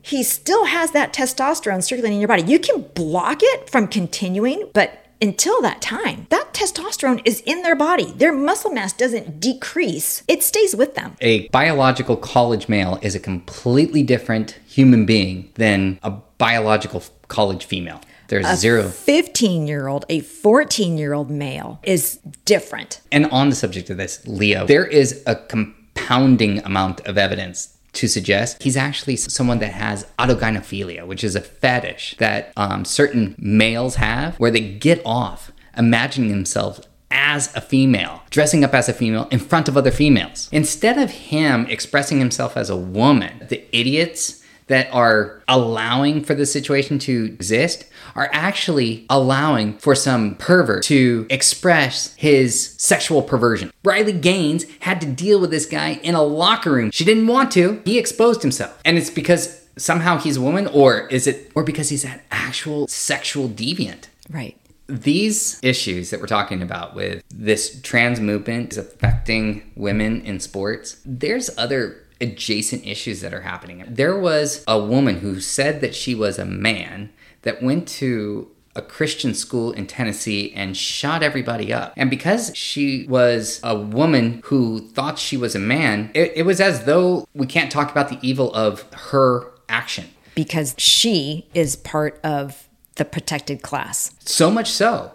he 0.03 0.21
still 0.21 0.65
has 0.65 0.91
that 0.91 1.13
testosterone 1.13 1.81
circulating 1.81 2.15
in 2.15 2.21
your 2.21 2.27
body. 2.27 2.43
You 2.43 2.59
can 2.59 2.83
block 2.97 3.39
it 3.41 3.71
from 3.71 3.87
continuing, 3.87 4.69
but 4.75 5.07
until 5.23 5.63
that 5.63 5.81
time, 5.81 6.27
that 6.31 6.53
testosterone 6.53 7.23
is 7.25 7.41
in 7.43 7.63
their 7.63 7.77
body. 7.77 8.11
Their 8.17 8.33
muscle 8.33 8.73
mass 8.73 8.93
doesn't 8.93 9.39
decrease, 9.39 10.25
it 10.27 10.43
stays 10.43 10.75
with 10.75 10.97
them. 10.97 11.17
A 11.21 11.47
biological 11.51 12.17
college 12.17 12.69
male 12.69 12.99
is 13.01 13.15
a 13.15 13.21
completely 13.21 14.03
different 14.03 14.59
human 14.67 15.07
being 15.07 15.53
than 15.55 16.01
a 16.03 16.11
biological 16.37 17.05
college 17.29 17.65
female. 17.65 18.01
There's 18.43 18.59
zero. 18.59 18.88
15 18.88 19.67
year 19.67 19.87
old, 19.87 20.05
a 20.09 20.21
14 20.21 20.99
year 20.99 21.12
old 21.12 21.31
male 21.31 21.79
is 21.83 22.17
different. 22.45 23.00
And 23.12 23.26
on 23.26 23.49
the 23.49 23.57
subject 23.57 23.91
of 23.91 23.97
this, 23.97 24.26
Leo, 24.26 24.67
there 24.67 24.87
is 24.87 25.23
a 25.26 25.37
compounding 25.37 26.59
amount 26.61 27.00
of 27.07 27.17
evidence 27.17 27.76
to 27.93 28.09
suggest 28.09 28.62
he's 28.62 28.76
actually 28.76 29.17
someone 29.17 29.61
that 29.61 29.73
has 29.73 30.05
autogynephilia, 30.19 31.07
which 31.07 31.23
is 31.23 31.37
a 31.37 31.41
fetish 31.41 32.17
that 32.19 32.53
um, 32.57 32.85
certain 32.85 33.37
males 33.38 33.97
have 33.97 34.35
where 34.41 34.50
they 34.50 34.61
get 34.61 35.00
off 35.05 35.53
imagining 35.76 36.31
themselves 36.31 36.81
as 37.11 37.55
a 37.55 37.61
female, 37.61 38.23
dressing 38.31 38.64
up 38.64 38.75
as 38.75 38.88
a 38.88 38.93
female 38.93 39.29
in 39.31 39.38
front 39.38 39.69
of 39.69 39.76
other 39.76 39.93
females. 39.93 40.49
Instead 40.50 40.99
of 40.99 41.11
him 41.11 41.67
expressing 41.67 42.19
himself 42.19 42.57
as 42.57 42.69
a 42.69 42.76
woman, 42.76 43.47
the 43.49 43.64
idiots 43.76 44.44
that 44.66 44.88
are 44.92 45.42
allowing 45.49 46.23
for 46.23 46.35
the 46.35 46.47
situation 46.47 46.99
to 47.00 47.25
exist 47.25 47.85
are 48.14 48.30
actually 48.33 49.06
allowing 49.11 49.76
for 49.78 49.94
some 49.94 50.37
pervert 50.37 50.85
to 50.85 51.26
express 51.30 52.14
his 52.14 52.75
sexual 52.78 53.23
perversion. 53.23 53.73
Riley 53.83 54.12
Gaines 54.12 54.64
had 54.80 55.00
to 55.00 55.06
deal 55.06 55.40
with 55.40 55.50
this 55.50 55.66
guy 55.66 55.94
in 56.02 56.14
a 56.14 56.23
locker 56.23 56.71
room. 56.73 56.90
She 56.90 57.04
didn't 57.04 57.26
want 57.26 57.50
to. 57.52 57.83
He 57.85 57.99
exposed 57.99 58.42
himself. 58.42 58.80
And 58.85 58.97
it's 58.97 59.11
because 59.11 59.64
somehow 59.76 60.18
he's 60.18 60.37
a 60.37 60.40
woman 60.40 60.66
or 60.68 61.06
is 61.09 61.26
it 61.26 61.50
or 61.54 61.64
because 61.64 61.88
he's 61.88 62.04
an 62.04 62.21
actual 62.30 62.87
sexual 62.88 63.49
deviant? 63.49 64.06
Right. 64.30 64.56
These 64.87 65.61
issues 65.62 66.11
that 66.11 66.21
we're 66.21 66.26
talking 66.26 66.61
about 66.61 66.94
with 66.94 67.23
this 67.30 67.80
trans 67.80 68.21
movement 68.21 68.73
is 68.73 68.78
affecting 68.78 69.73
women 69.76 70.21
in 70.23 70.40
sports. 70.40 71.00
There's 71.06 71.50
other 71.56 72.04
adjacent 72.21 72.87
issues 72.87 73.21
that 73.21 73.35
are 73.35 73.42
happening. 73.42 73.85
There 73.88 74.18
was 74.18 74.64
a 74.66 74.78
woman 74.83 75.16
who 75.18 75.40
said 75.40 75.80
that 75.80 75.94
she 75.94 76.14
was 76.14 76.38
a 76.38 76.44
man 76.44 77.11
that 77.42 77.62
went 77.62 77.88
to 77.88 78.50
a 78.76 78.83
Christian 78.83 79.35
school 79.35 79.73
in 79.73 79.87
Tennessee 79.87 80.52
and 80.54 80.76
shot 80.76 81.23
everybody 81.23 81.73
up. 81.73 81.92
And 81.97 82.11
because 82.11 82.50
she 82.56 83.06
was 83.06 83.61
a 83.62 83.78
woman 83.78 84.40
who 84.46 84.81
thought 84.81 85.18
she 85.18 85.37
was 85.37 85.55
a 85.55 85.61
man, 85.61 86.11
it, 86.14 86.33
it 86.35 86.42
was 86.42 86.61
as 86.61 86.85
though 86.85 87.29
we 87.35 87.46
can't 87.46 87.70
talk 87.70 87.90
about 87.90 88.09
the 88.09 88.18
evil 88.20 88.53
of 88.53 88.83
her 88.92 89.53
action. 89.68 90.07
Because 90.35 90.74
she 90.77 91.46
is 91.55 91.77
part 91.77 92.18
of 92.24 92.68
the 92.96 93.05
protected 93.05 93.62
class. 93.62 94.14
So 94.20 94.50
much 94.50 94.70
so 94.70 95.12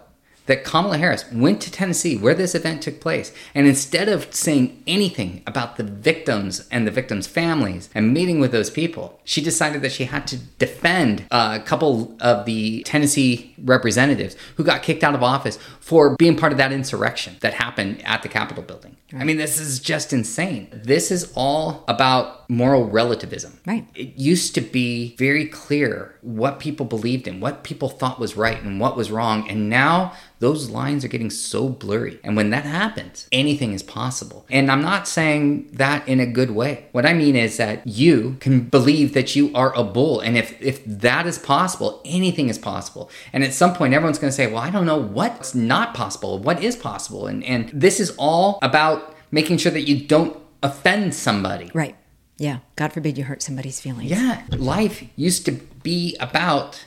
that 0.50 0.64
Kamala 0.64 0.98
Harris 0.98 1.30
went 1.30 1.60
to 1.62 1.70
Tennessee 1.70 2.16
where 2.16 2.34
this 2.34 2.56
event 2.56 2.82
took 2.82 3.00
place. 3.00 3.32
And 3.54 3.68
instead 3.68 4.08
of 4.08 4.34
saying 4.34 4.82
anything 4.84 5.44
about 5.46 5.76
the 5.76 5.84
victims 5.84 6.66
and 6.72 6.88
the 6.88 6.90
victims' 6.90 7.28
families 7.28 7.88
and 7.94 8.12
meeting 8.12 8.40
with 8.40 8.50
those 8.50 8.68
people, 8.68 9.20
she 9.22 9.40
decided 9.40 9.80
that 9.82 9.92
she 9.92 10.06
had 10.06 10.26
to 10.26 10.36
defend 10.36 11.24
uh, 11.30 11.58
a 11.60 11.64
couple 11.64 12.16
of 12.20 12.46
the 12.46 12.82
Tennessee 12.82 13.54
representatives 13.62 14.34
who 14.56 14.64
got 14.64 14.82
kicked 14.82 15.04
out 15.04 15.14
of 15.14 15.22
office 15.22 15.56
for 15.78 16.16
being 16.16 16.36
part 16.36 16.50
of 16.50 16.58
that 16.58 16.72
insurrection 16.72 17.36
that 17.42 17.54
happened 17.54 18.02
at 18.04 18.24
the 18.24 18.28
Capitol 18.28 18.64
building. 18.64 18.96
Right. 19.12 19.22
I 19.22 19.24
mean, 19.24 19.36
this 19.36 19.60
is 19.60 19.78
just 19.78 20.12
insane. 20.12 20.68
This 20.72 21.12
is 21.12 21.32
all 21.36 21.84
about 21.86 22.39
moral 22.50 22.90
relativism. 22.90 23.60
Right. 23.64 23.86
It 23.94 24.16
used 24.16 24.54
to 24.56 24.60
be 24.60 25.14
very 25.16 25.46
clear 25.46 26.18
what 26.20 26.58
people 26.58 26.84
believed 26.84 27.28
in, 27.28 27.40
what 27.40 27.62
people 27.62 27.88
thought 27.88 28.18
was 28.18 28.36
right 28.36 28.60
and 28.60 28.80
what 28.80 28.96
was 28.96 29.10
wrong. 29.10 29.48
And 29.48 29.70
now 29.70 30.12
those 30.40 30.68
lines 30.68 31.04
are 31.04 31.08
getting 31.08 31.30
so 31.30 31.68
blurry. 31.68 32.18
And 32.24 32.36
when 32.36 32.50
that 32.50 32.64
happens, 32.64 33.28
anything 33.30 33.72
is 33.72 33.84
possible. 33.84 34.46
And 34.50 34.70
I'm 34.70 34.82
not 34.82 35.06
saying 35.06 35.68
that 35.74 36.06
in 36.08 36.18
a 36.18 36.26
good 36.26 36.50
way. 36.50 36.86
What 36.90 37.06
I 37.06 37.12
mean 37.12 37.36
is 37.36 37.56
that 37.58 37.86
you 37.86 38.36
can 38.40 38.62
believe 38.62 39.14
that 39.14 39.36
you 39.36 39.54
are 39.54 39.72
a 39.76 39.84
bull. 39.84 40.18
And 40.20 40.36
if, 40.36 40.60
if 40.60 40.84
that 40.84 41.26
is 41.26 41.38
possible, 41.38 42.00
anything 42.04 42.48
is 42.48 42.58
possible. 42.58 43.10
And 43.32 43.44
at 43.44 43.54
some 43.54 43.74
point, 43.74 43.94
everyone's 43.94 44.18
going 44.18 44.30
to 44.30 44.36
say, 44.36 44.48
well, 44.48 44.62
I 44.62 44.70
don't 44.70 44.86
know 44.86 45.00
what's 45.00 45.54
not 45.54 45.94
possible, 45.94 46.38
what 46.40 46.62
is 46.62 46.74
possible. 46.74 47.28
And, 47.28 47.44
and 47.44 47.70
this 47.72 48.00
is 48.00 48.10
all 48.18 48.58
about 48.60 49.14
making 49.30 49.58
sure 49.58 49.70
that 49.70 49.86
you 49.88 50.04
don't 50.04 50.36
offend 50.62 51.14
somebody. 51.14 51.70
Right. 51.74 51.96
Yeah. 52.40 52.60
God 52.76 52.94
forbid 52.94 53.18
you 53.18 53.24
hurt 53.24 53.42
somebody's 53.42 53.82
feelings. 53.82 54.10
Yeah. 54.10 54.42
Life 54.48 55.04
used 55.14 55.44
to 55.44 55.52
be 55.52 56.16
about 56.20 56.86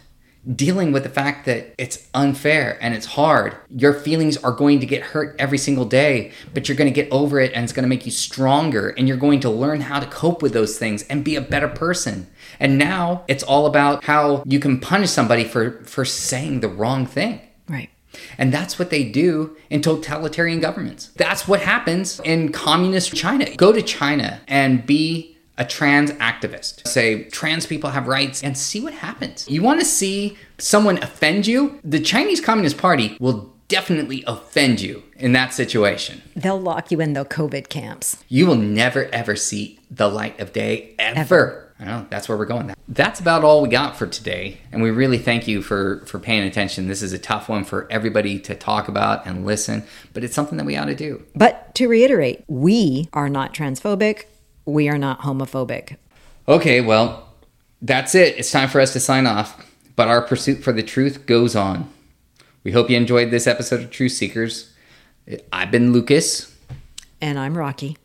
dealing 0.56 0.92
with 0.92 1.04
the 1.04 1.10
fact 1.10 1.46
that 1.46 1.76
it's 1.78 2.10
unfair 2.16 2.80
and 2.82 2.96
it's 2.96 3.06
hard. 3.06 3.56
Your 3.70 3.94
feelings 3.94 4.36
are 4.38 4.52
going 4.52 4.80
to 4.80 4.88
get 4.88 5.04
hurt 5.04 5.36
every 5.38 5.60
single 5.60 5.86
day, 5.86 6.32
but 6.56 6.68
you're 6.68 6.76
going 6.76 6.92
to 6.92 7.02
get 7.02 7.10
over 7.12 7.40
it 7.40 7.54
and 7.54 7.64
it's 7.64 7.72
going 7.72 7.84
to 7.84 7.88
make 7.88 8.04
you 8.04 8.12
stronger 8.12 8.90
and 8.90 9.08
you're 9.08 9.16
going 9.16 9.40
to 9.42 9.50
learn 9.52 9.82
how 9.82 10.00
to 10.00 10.08
cope 10.08 10.42
with 10.42 10.54
those 10.54 10.80
things 10.80 11.04
and 11.04 11.24
be 11.24 11.36
a 11.36 11.42
better 11.42 11.68
person. 11.68 12.26
And 12.60 12.80
now 12.80 13.24
it's 13.28 13.44
all 13.44 13.68
about 13.68 14.04
how 14.04 14.42
you 14.48 14.60
can 14.60 14.80
punish 14.80 15.12
somebody 15.12 15.44
for 15.44 15.84
for 15.84 16.04
saying 16.04 16.62
the 16.62 16.68
wrong 16.68 17.06
thing. 17.06 17.40
Right. 17.70 17.92
And 18.40 18.52
that's 18.52 18.80
what 18.80 18.90
they 18.90 19.04
do 19.04 19.56
in 19.70 19.82
totalitarian 19.82 20.60
governments. 20.60 21.12
That's 21.16 21.48
what 21.48 21.62
happens 21.62 22.20
in 22.22 22.52
communist 22.52 23.16
China. 23.16 23.56
Go 23.56 23.72
to 23.72 23.84
China 23.84 24.42
and 24.48 24.86
be 24.86 25.33
a 25.58 25.66
trans 25.66 26.12
activist. 26.14 26.88
Say 26.88 27.26
trans 27.26 27.66
people 27.66 27.92
have 27.92 28.08
rights 28.08 28.44
and 28.44 28.58
see 28.58 28.82
what 28.82 28.94
happens. 28.94 29.48
You 29.50 29.62
want 29.62 29.80
to 29.80 29.86
see 29.86 30.38
someone 30.58 31.02
offend 31.04 31.48
you? 31.48 31.80
The 31.84 32.00
Chinese 32.00 32.42
Communist 32.42 32.78
Party 32.78 33.18
will 33.20 33.54
definitely 33.68 34.24
offend 34.28 34.82
you 34.82 35.04
in 35.16 35.32
that 35.34 35.54
situation. 35.54 36.22
They'll 36.36 36.60
lock 36.60 36.92
you 36.92 37.02
in 37.02 37.14
the 37.14 37.26
COVID 37.26 37.70
camps. 37.70 38.24
You 38.30 38.46
will 38.48 38.56
never 38.56 39.06
ever 39.06 39.36
see 39.36 39.80
the 39.90 40.10
light 40.10 40.40
of 40.40 40.54
day 40.54 40.96
ever. 41.00 41.20
Ever. 41.20 41.60
I 41.80 41.86
know 41.86 42.06
that's 42.10 42.30
where 42.30 42.38
we're 42.38 42.46
going. 42.46 42.74
That's 42.88 43.20
about 43.20 43.44
all 43.44 43.62
we 43.62 43.68
got 43.68 43.98
for 43.98 44.06
today, 44.06 44.60
and 44.72 44.82
we 44.82 44.92
really 44.92 45.18
thank 45.18 45.48
you 45.48 45.62
for 45.62 46.04
for 46.06 46.20
paying 46.20 46.44
attention. 46.44 46.88
This 46.88 47.02
is 47.02 47.14
a 47.14 47.20
tough 47.20 47.50
one 47.50 47.64
for 47.64 47.88
everybody 47.92 48.40
to 48.40 48.56
talk 48.56 48.88
about 48.88 49.26
and 49.26 49.46
listen, 49.46 49.84
but 50.14 50.24
it's 50.24 50.36
something 50.36 50.58
that 50.58 50.66
we 50.66 50.78
ought 50.78 50.86
to 50.86 50.96
do. 50.96 51.24
But 51.36 51.74
to 51.76 51.88
reiterate, 51.88 52.44
we 52.48 53.10
are 53.12 53.28
not 53.28 53.54
transphobic. 53.54 54.26
We 54.66 54.90
are 54.90 54.98
not 54.98 55.22
homophobic. 55.22 55.98
Okay, 56.48 56.82
well, 56.82 57.30
that's 57.82 58.16
it. 58.16 58.38
It's 58.38 58.52
time 58.52 58.70
for 58.70 58.80
us 58.80 58.94
to 58.94 59.00
sign 59.00 59.28
off, 59.28 59.66
but 59.96 60.08
our 60.08 60.22
pursuit 60.22 60.64
for 60.64 60.72
the 60.72 60.84
truth 60.84 61.26
goes 61.26 61.56
on. 61.56 61.90
We 62.64 62.72
hope 62.72 62.90
you 62.90 62.98
enjoyed 62.98 63.30
this 63.30 63.48
episode 63.48 63.82
of 63.82 63.92
Truth 63.92 64.14
Seekers. 64.14 64.74
I've 65.52 65.72
been 65.72 65.92
Lucas. 65.92 66.56
And 67.20 67.38
I'm 67.38 67.58
Rocky. 67.58 67.98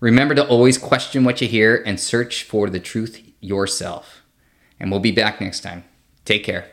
Remember 0.00 0.34
to 0.34 0.46
always 0.46 0.76
question 0.76 1.24
what 1.24 1.40
you 1.40 1.48
hear 1.48 1.82
and 1.86 1.98
search 1.98 2.42
for 2.42 2.68
the 2.68 2.80
truth 2.80 3.22
yourself. 3.40 4.22
And 4.78 4.90
we'll 4.90 5.00
be 5.00 5.12
back 5.12 5.40
next 5.40 5.60
time. 5.60 5.84
Take 6.24 6.44
care. 6.44 6.66